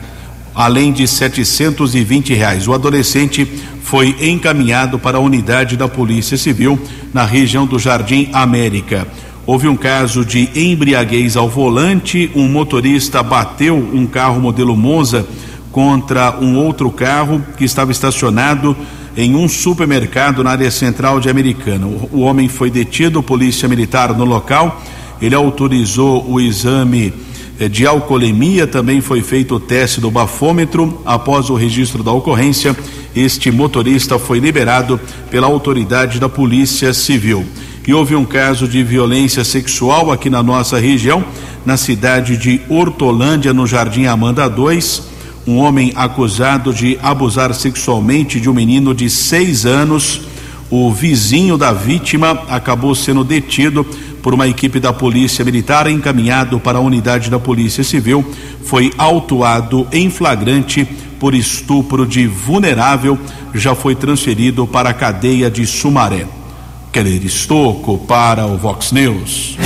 além 0.54 0.94
de 0.94 1.08
720 1.08 2.36
reais. 2.36 2.68
O 2.68 2.74
adolescente 2.74 3.48
foi 3.82 4.16
encaminhado 4.22 4.98
para 4.98 5.18
a 5.18 5.22
unidade 5.22 5.76
da 5.76 5.88
Polícia 5.88 6.38
Civil 6.38 6.80
na 7.14 7.26
região 7.26 7.66
do 7.66 7.78
Jardim 7.78 8.30
América. 8.32 9.08
Houve 9.46 9.68
um 9.68 9.76
caso 9.76 10.24
de 10.24 10.50
embriaguez 10.56 11.36
ao 11.36 11.50
volante. 11.50 12.32
Um 12.36 12.48
motorista 12.48 13.24
bateu 13.24 13.76
um 13.76 14.06
carro 14.06 14.40
modelo 14.40 14.78
Monza 14.78 15.26
contra 15.72 16.38
um 16.40 16.58
outro 16.58 16.92
carro 16.92 17.42
que 17.58 17.66
estava 17.66 17.92
estacionado 17.92 18.76
em 19.18 19.36
um 19.36 19.48
supermercado 19.50 20.44
na 20.44 20.52
área 20.52 20.72
central 20.72 21.20
de 21.20 21.30
Americana. 21.30 21.88
O, 21.88 22.22
homem 22.22 22.48
foi 22.48 22.70
detido, 22.70 23.24
polícia 23.24 23.68
militar 23.68 24.16
no 24.16 24.26
local. 24.26 24.82
Ele 25.22 25.36
autorizou 25.36 26.26
o 26.30 26.40
exame 26.40 27.14
de 27.70 27.86
alcoolemia, 27.86 28.66
também 28.66 29.02
foi 29.02 29.22
feito 29.22 29.56
o 29.56 29.60
teste 29.60 30.00
do 30.00 30.12
bafômetro. 30.12 31.02
Após 31.06 31.50
o 31.50 31.56
registro 31.56 32.04
da 32.04 32.12
ocorrência, 32.12 32.76
este 33.16 33.52
motorista 33.52 34.18
foi 34.18 34.40
liberado 34.40 35.00
pela 35.30 35.48
autoridade 35.48 36.20
da 36.20 36.30
Polícia 36.30 36.94
Civil. 36.94 37.46
E 37.88 37.94
houve 37.94 38.16
um 38.16 38.26
caso 38.26 38.68
de 38.68 38.84
violência 38.84 39.44
sexual 39.44 40.12
aqui 40.12 40.30
na 40.30 40.44
nossa 40.44 40.80
região, 40.80 41.24
na 41.66 41.78
cidade 41.78 42.38
de 42.38 42.62
Hortolândia, 42.70 43.54
no 43.54 43.66
Jardim 43.66 44.06
Amanda 44.06 44.48
2 44.48 45.12
um 45.46 45.58
homem 45.58 45.92
acusado 45.96 46.74
de 46.74 46.98
abusar 47.02 47.54
sexualmente 47.54 48.40
de 48.40 48.50
um 48.50 48.54
menino 48.54 48.94
de 48.94 49.10
seis 49.10 49.66
anos. 49.66 50.22
O 50.70 50.92
vizinho 50.92 51.58
da 51.58 51.74
vítima 51.74 52.44
acabou 52.48 52.96
sendo 52.96 53.24
detido 53.24 53.86
por 54.22 54.34
uma 54.34 54.48
equipe 54.48 54.80
da 54.80 54.94
Polícia 54.94 55.44
Militar, 55.44 55.88
encaminhado 55.88 56.60
para 56.60 56.78
a 56.78 56.82
unidade 56.82 57.30
da 57.30 57.40
Polícia 57.40 57.84
Civil. 57.84 58.26
Foi 58.64 58.92
autuado 58.98 59.88
em 59.92 60.10
flagrante 60.10 60.86
por 61.20 61.34
estupro 61.34 62.06
de 62.06 62.28
vulnerável, 62.28 63.18
já 63.54 63.76
foi 63.76 63.96
transferido 63.96 64.66
para 64.66 64.90
a 64.90 64.94
cadeia 64.94 65.50
de 65.50 65.66
Sumaré. 65.66 66.26
Keller 66.92 67.26
Estocco 67.26 67.98
para 68.00 68.46
o 68.46 68.58
Vox 68.58 68.92
News. 68.92 69.58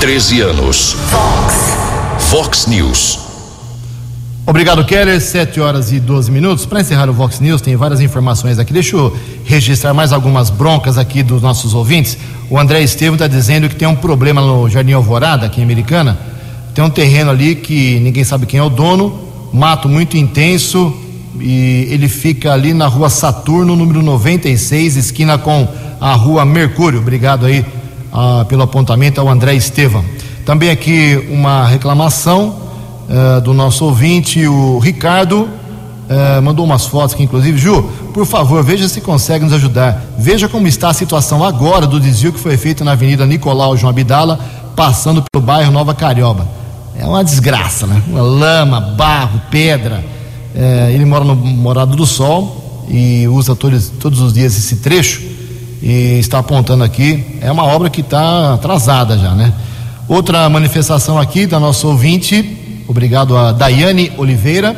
13 0.00 0.40
anos. 0.40 0.96
Vox. 1.10 2.30
Vox 2.30 2.66
News. 2.66 3.19
Obrigado, 4.50 4.84
Keller. 4.84 5.20
7 5.20 5.60
horas 5.60 5.92
e 5.92 6.00
12 6.00 6.28
minutos. 6.28 6.66
Para 6.66 6.80
encerrar 6.80 7.08
o 7.08 7.12
Vox 7.12 7.38
News, 7.38 7.60
tem 7.60 7.76
várias 7.76 8.00
informações 8.00 8.58
aqui. 8.58 8.72
Deixa 8.72 8.96
eu 8.96 9.16
registrar 9.44 9.94
mais 9.94 10.12
algumas 10.12 10.50
broncas 10.50 10.98
aqui 10.98 11.22
dos 11.22 11.40
nossos 11.40 11.72
ouvintes. 11.72 12.18
O 12.50 12.58
André 12.58 12.82
Estevam 12.82 13.14
está 13.14 13.28
dizendo 13.28 13.68
que 13.68 13.76
tem 13.76 13.86
um 13.86 13.94
problema 13.94 14.40
no 14.40 14.68
Jardim 14.68 14.90
Alvorada, 14.90 15.46
aqui 15.46 15.60
em 15.60 15.62
Americana. 15.62 16.18
Tem 16.74 16.82
um 16.82 16.90
terreno 16.90 17.30
ali 17.30 17.54
que 17.54 18.00
ninguém 18.00 18.24
sabe 18.24 18.44
quem 18.44 18.58
é 18.58 18.62
o 18.62 18.68
dono, 18.68 19.20
mato 19.52 19.88
muito 19.88 20.16
intenso 20.16 20.92
e 21.38 21.86
ele 21.88 22.08
fica 22.08 22.52
ali 22.52 22.74
na 22.74 22.88
rua 22.88 23.08
Saturno, 23.08 23.76
número 23.76 24.02
96, 24.02 24.96
esquina 24.96 25.38
com 25.38 25.68
a 26.00 26.14
rua 26.14 26.44
Mercúrio. 26.44 26.98
Obrigado 26.98 27.46
aí 27.46 27.64
ah, 28.12 28.44
pelo 28.48 28.62
apontamento 28.62 29.20
ao 29.20 29.28
André 29.28 29.54
Estevam. 29.54 30.04
Também 30.44 30.70
aqui 30.70 31.24
uma 31.30 31.68
reclamação 31.68 32.69
uh, 33.10 33.40
do 33.40 33.52
nosso 33.52 33.84
ouvinte, 33.84 34.46
o 34.46 34.78
Ricardo, 34.78 35.42
uh, 35.42 36.42
mandou 36.42 36.64
umas 36.64 36.86
fotos 36.86 37.14
aqui, 37.14 37.24
inclusive. 37.24 37.58
Ju, 37.58 37.82
por 38.14 38.24
favor, 38.24 38.62
veja 38.62 38.88
se 38.88 39.00
consegue 39.00 39.44
nos 39.44 39.52
ajudar. 39.52 40.02
Veja 40.16 40.48
como 40.48 40.68
está 40.68 40.88
a 40.88 40.94
situação 40.94 41.44
agora 41.44 41.86
do 41.86 41.98
desvio 41.98 42.32
que 42.32 42.38
foi 42.38 42.56
feito 42.56 42.84
na 42.84 42.92
Avenida 42.92 43.26
Nicolau 43.26 43.76
João 43.76 43.90
Abdala, 43.90 44.38
passando 44.76 45.22
pelo 45.30 45.44
bairro 45.44 45.72
Nova 45.72 45.94
Carioba. 45.94 46.46
É 46.96 47.04
uma 47.04 47.24
desgraça, 47.24 47.86
né? 47.86 48.02
Uma 48.06 48.22
lama, 48.22 48.80
barro, 48.80 49.40
pedra. 49.50 50.04
Uh, 50.54 50.90
ele 50.90 51.04
mora 51.04 51.24
no 51.24 51.34
Morado 51.34 51.96
do 51.96 52.06
Sol 52.06 52.84
e 52.88 53.26
usa 53.28 53.54
todos, 53.54 53.88
todos 53.88 54.20
os 54.20 54.32
dias 54.32 54.56
esse 54.56 54.76
trecho 54.76 55.22
e 55.82 56.18
está 56.18 56.38
apontando 56.38 56.84
aqui. 56.84 57.38
É 57.40 57.50
uma 57.50 57.64
obra 57.64 57.88
que 57.88 58.00
está 58.00 58.54
atrasada 58.54 59.16
já, 59.16 59.34
né? 59.34 59.52
Outra 60.08 60.48
manifestação 60.48 61.18
aqui 61.18 61.46
da 61.46 61.60
nossa 61.60 61.86
ouvinte 61.86 62.59
Obrigado 62.90 63.36
a 63.36 63.52
Daiane 63.52 64.10
Oliveira. 64.18 64.74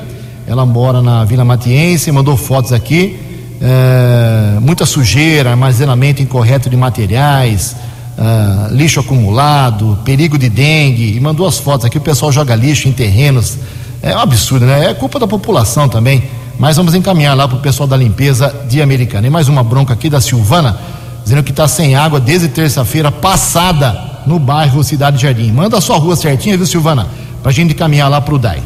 Ela 0.47 0.67
mora 0.67 1.01
na 1.01 1.25
Vila 1.25 1.47
Matiense, 1.47 2.13
mandou 2.13 2.37
fotos 2.37 2.71
aqui. 2.71 3.19
É, 3.59 4.61
muita 4.61 4.85
sujeira, 4.85 5.49
armazenamento 5.49 6.21
incorreto 6.21 6.69
de 6.69 6.77
materiais, 6.77 7.75
é, 8.19 8.75
lixo 8.75 9.01
acumulado, 9.01 9.99
perigo 10.05 10.37
de 10.37 10.51
dengue. 10.51 11.17
E 11.17 11.21
mandou 11.21 11.47
as 11.47 11.57
fotos 11.59 11.87
aqui. 11.87 11.97
O 11.97 12.03
pessoal 12.03 12.31
joga 12.31 12.55
lixo 12.55 12.87
em 12.87 12.93
terrenos. 12.93 13.57
É 14.03 14.15
um 14.15 14.19
absurdo, 14.21 14.67
né? 14.67 14.91
É 14.91 14.93
culpa 14.93 15.19
da 15.19 15.27
população 15.27 15.89
também. 15.89 16.23
Mas 16.59 16.77
vamos 16.77 16.95
encaminhar 16.95 17.35
lá 17.35 17.49
para 17.49 17.57
o 17.57 17.61
pessoal 17.61 17.87
da 17.87 17.97
limpeza 17.97 18.55
de 18.69 18.83
Americana. 18.83 19.27
E 19.27 19.31
mais 19.31 19.49
uma 19.49 19.65
bronca 19.65 19.95
aqui 19.95 20.11
da 20.11 20.21
Silvana, 20.21 20.79
dizendo 21.25 21.43
que 21.43 21.51
está 21.51 21.67
sem 21.67 21.95
água 21.95 22.21
desde 22.21 22.49
terça-feira 22.49 23.11
passada 23.11 24.21
no 24.27 24.39
bairro 24.39 24.85
Cidade 24.85 25.23
Jardim. 25.23 25.51
Manda 25.51 25.79
a 25.79 25.81
sua 25.81 25.97
rua 25.97 26.15
certinha, 26.15 26.59
viu, 26.59 26.67
Silvana? 26.67 27.22
Para 27.43 27.51
a 27.51 27.55
gente 27.55 27.75
caminhar 27.75 28.09
lá 28.09 28.21
para 28.21 28.35
o 28.35 28.39
DAI. 28.39 28.63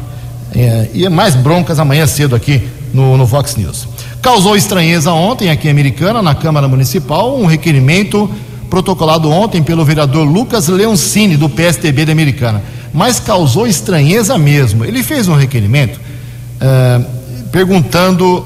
É, 0.55 0.89
e 0.93 1.09
mais 1.09 1.35
broncas 1.35 1.79
amanhã 1.79 2.07
cedo 2.07 2.35
aqui 2.35 2.67
no, 2.93 3.17
no 3.17 3.25
Vox 3.25 3.55
News. 3.55 3.87
Causou 4.21 4.55
estranheza 4.55 5.11
ontem 5.11 5.49
aqui 5.49 5.67
em 5.67 5.71
Americana, 5.71 6.21
na 6.21 6.33
Câmara 6.33 6.67
Municipal, 6.67 7.37
um 7.37 7.45
requerimento 7.45 8.29
protocolado 8.69 9.29
ontem 9.29 9.63
pelo 9.63 9.85
vereador 9.85 10.23
Lucas 10.25 10.67
Leoncini, 10.67 11.37
do 11.37 11.49
PSTB 11.49 12.05
da 12.05 12.11
Americana. 12.11 12.63
Mas 12.93 13.19
causou 13.19 13.67
estranheza 13.67 14.37
mesmo. 14.37 14.83
Ele 14.85 15.03
fez 15.03 15.27
um 15.27 15.35
requerimento 15.35 15.99
é, 16.59 17.01
perguntando 17.51 18.45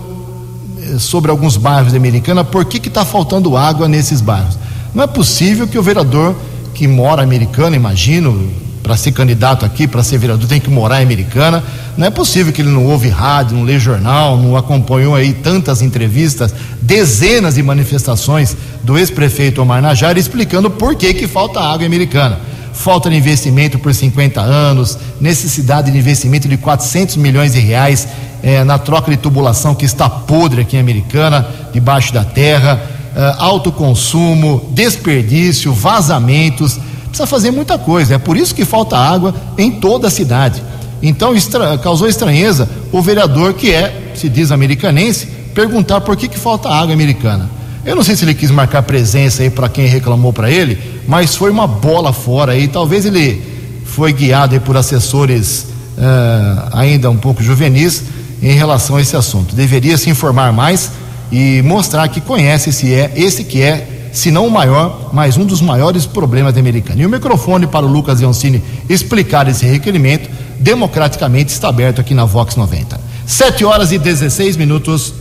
é, 0.81 0.99
sobre 0.99 1.31
alguns 1.31 1.57
bairros 1.57 1.91
da 1.91 1.97
Americana 1.97 2.43
por 2.43 2.65
que 2.65 2.87
está 2.87 3.05
faltando 3.05 3.55
água 3.55 3.87
nesses 3.87 4.21
bairros. 4.21 4.57
Não 4.93 5.03
é 5.03 5.07
possível 5.07 5.67
que 5.67 5.77
o 5.77 5.83
vereador 5.83 6.35
que 6.73 6.87
mora 6.87 7.21
americano, 7.21 7.75
imagino, 7.75 8.49
para 8.81 8.97
ser 8.97 9.11
candidato 9.11 9.65
aqui, 9.65 9.87
para 9.87 10.03
ser 10.03 10.17
vereador, 10.17 10.47
tem 10.47 10.59
que 10.59 10.69
morar 10.69 11.01
em 11.01 11.03
Americana. 11.03 11.63
Não 11.97 12.07
é 12.07 12.09
possível 12.09 12.51
que 12.51 12.61
ele 12.61 12.69
não 12.69 12.85
ouve 12.85 13.09
rádio, 13.09 13.55
não 13.55 13.63
lê 13.63 13.79
jornal, 13.79 14.37
não 14.37 14.57
acompanhou 14.57 15.15
aí 15.15 15.33
tantas 15.33 15.81
entrevistas, 15.81 16.53
dezenas 16.81 17.55
de 17.55 17.63
manifestações 17.63 18.55
do 18.83 18.97
ex-prefeito 18.97 19.61
Omar 19.61 19.81
Najar 19.81 20.17
explicando 20.17 20.69
por 20.69 20.95
que, 20.95 21.13
que 21.13 21.27
falta 21.27 21.59
água 21.59 21.83
em 21.83 21.87
Americana. 21.87 22.39
Falta 22.73 23.09
de 23.09 23.17
investimento 23.17 23.77
por 23.77 23.93
50 23.93 24.39
anos, 24.41 24.97
necessidade 25.19 25.91
de 25.91 25.97
investimento 25.97 26.47
de 26.47 26.57
400 26.57 27.17
milhões 27.17 27.53
de 27.53 27.59
reais 27.59 28.07
eh, 28.41 28.63
na 28.63 28.77
troca 28.77 29.11
de 29.11 29.17
tubulação 29.17 29.75
que 29.75 29.85
está 29.85 30.09
podre 30.09 30.61
aqui 30.61 30.77
em 30.77 30.79
Americana, 30.79 31.45
debaixo 31.73 32.13
da 32.13 32.23
terra, 32.23 32.81
eh, 33.13 33.35
alto 33.37 33.71
consumo, 33.73 34.69
desperdício, 34.73 35.73
vazamentos 35.73 36.79
precisa 37.11 37.27
fazer 37.27 37.51
muita 37.51 37.77
coisa. 37.77 38.15
É 38.15 38.17
por 38.17 38.35
isso 38.35 38.55
que 38.55 38.65
falta 38.65 38.97
água 38.97 39.35
em 39.57 39.69
toda 39.71 40.07
a 40.07 40.11
cidade. 40.11 40.63
Então 41.03 41.35
estra... 41.35 41.77
causou 41.77 42.07
estranheza 42.07 42.67
o 42.91 43.01
vereador 43.01 43.53
que 43.53 43.71
é, 43.71 44.11
se 44.15 44.29
diz 44.29 44.51
americanense, 44.51 45.27
perguntar 45.53 46.01
por 46.01 46.15
que, 46.15 46.27
que 46.27 46.39
falta 46.39 46.69
água 46.69 46.93
americana. 46.93 47.49
Eu 47.85 47.95
não 47.95 48.03
sei 48.03 48.15
se 48.15 48.23
ele 48.23 48.33
quis 48.33 48.51
marcar 48.51 48.83
presença 48.83 49.43
aí 49.43 49.49
para 49.49 49.67
quem 49.67 49.87
reclamou 49.87 50.31
para 50.31 50.49
ele, 50.49 50.77
mas 51.07 51.35
foi 51.35 51.49
uma 51.49 51.65
bola 51.65 52.13
fora 52.13 52.53
aí. 52.53 52.67
Talvez 52.67 53.05
ele 53.05 53.41
foi 53.85 54.13
guiado 54.13 54.53
aí 54.53 54.59
por 54.59 54.77
assessores 54.77 55.67
uh, 55.97 56.69
ainda 56.71 57.09
um 57.09 57.17
pouco 57.17 57.43
juvenis 57.43 58.03
em 58.41 58.53
relação 58.53 58.97
a 58.97 59.01
esse 59.01 59.15
assunto. 59.15 59.55
Deveria 59.55 59.97
se 59.97 60.09
informar 60.09 60.53
mais 60.53 60.91
e 61.31 61.61
mostrar 61.63 62.07
que 62.07 62.21
conhece 62.21 62.69
esse 62.69 62.93
é 62.93 63.11
esse 63.15 63.43
que 63.43 63.61
é 63.61 63.87
se 64.11 64.31
não 64.31 64.47
o 64.47 64.51
maior, 64.51 65.09
mas 65.13 65.37
um 65.37 65.45
dos 65.45 65.61
maiores 65.61 66.05
problemas 66.05 66.53
da 66.53 66.59
Americana. 66.59 67.01
E 67.01 67.05
o 67.05 67.09
microfone 67.09 67.67
para 67.67 67.85
o 67.85 67.89
Lucas 67.89 68.19
Leoncini 68.19 68.61
explicar 68.89 69.47
esse 69.47 69.65
requerimento, 69.65 70.29
democraticamente 70.59 71.51
está 71.51 71.69
aberto 71.69 72.01
aqui 72.01 72.13
na 72.13 72.25
Vox 72.25 72.55
90. 72.55 72.99
7 73.25 73.63
horas 73.63 73.91
e 73.91 73.97
16 73.97 74.57
minutos. 74.57 75.13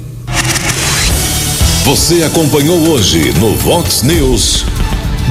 Você 1.84 2.22
acompanhou 2.24 2.78
hoje 2.88 3.32
no 3.38 3.54
Vox 3.56 4.02
News. 4.02 4.64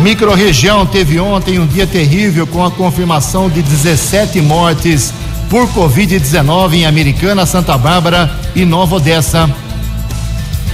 Microrregião 0.02 0.86
teve 0.86 1.20
ontem 1.20 1.60
um 1.60 1.68
dia 1.68 1.86
terrível 1.86 2.48
com 2.48 2.66
a 2.66 2.72
confirmação 2.72 3.50
de 3.50 3.62
17 3.62 4.42
mortes 4.42 5.14
por 5.50 5.68
Covid-19 5.70 6.74
em 6.74 6.86
Americana, 6.86 7.46
Santa 7.46 7.78
Bárbara 7.78 8.32
e 8.56 8.64
Nova 8.64 8.96
Odessa. 8.96 9.50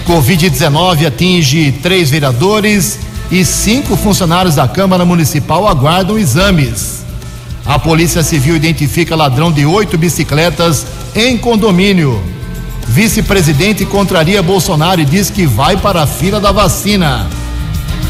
Covid-19 0.07 1.07
atinge 1.07 1.71
três 1.81 2.09
vereadores 2.11 2.99
e 3.31 3.43
cinco 3.43 3.97
funcionários 3.97 4.55
da 4.55 4.67
Câmara 4.67 5.03
Municipal 5.03 5.67
aguardam 5.67 6.17
exames. 6.17 7.03
A 7.65 7.79
Polícia 7.79 8.21
Civil 8.21 8.55
identifica 8.55 9.15
ladrão 9.15 9.51
de 9.51 9.65
oito 9.65 9.97
bicicletas 9.97 10.85
em 11.15 11.35
condomínio. 11.37 12.21
Vice-presidente 12.87 13.83
contraria 13.83 14.43
Bolsonaro 14.43 15.01
e 15.01 15.05
diz 15.05 15.31
que 15.31 15.47
vai 15.47 15.75
para 15.75 16.03
a 16.03 16.07
fila 16.07 16.39
da 16.39 16.51
vacina. 16.51 17.27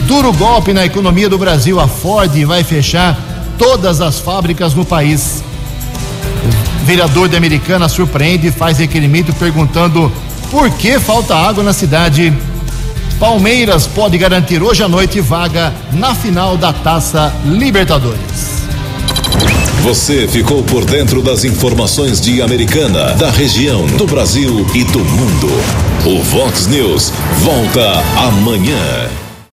Duro 0.02 0.34
golpe 0.34 0.74
na 0.74 0.86
economia 0.86 1.30
do 1.30 1.38
Brasil. 1.38 1.80
A 1.80 1.88
Ford 1.88 2.32
vai 2.44 2.64
fechar 2.64 3.18
todas 3.58 4.02
as 4.02 4.20
fábricas 4.20 4.74
no 4.74 4.84
país. 4.84 5.42
Vereador 6.84 7.30
de 7.30 7.38
Americana 7.38 7.88
surpreende 7.88 8.48
e 8.48 8.52
faz 8.52 8.78
requerimento 8.80 9.34
perguntando 9.34 10.12
por 10.56 10.70
que 10.70 10.98
falta 11.02 11.36
água 11.36 11.62
na 11.62 11.74
cidade? 11.74 12.34
Palmeiras 13.20 13.88
pode 13.88 14.18
garantir 14.18 14.64
hoje 14.64 14.82
à 14.82 14.88
noite 14.88 15.20
vaga 15.20 15.74
na 15.92 16.16
final 16.16 16.56
da 16.56 16.72
Taça 16.72 17.36
Libertadores. 17.44 18.64
Você 19.84 20.30
ficou 20.30 20.64
por 20.64 20.86
dentro 20.86 21.22
das 21.22 21.44
informações 21.44 22.22
de 22.22 22.42
Americana, 22.42 23.16
da 23.16 23.30
região, 23.32 23.86
do 23.98 24.08
Brasil 24.08 24.66
e 24.74 24.86
do 24.86 25.00
mundo. 25.00 25.50
O 26.06 26.24
Vox 26.24 26.68
News 26.68 27.12
volta 27.42 28.02
amanhã. 28.26 29.25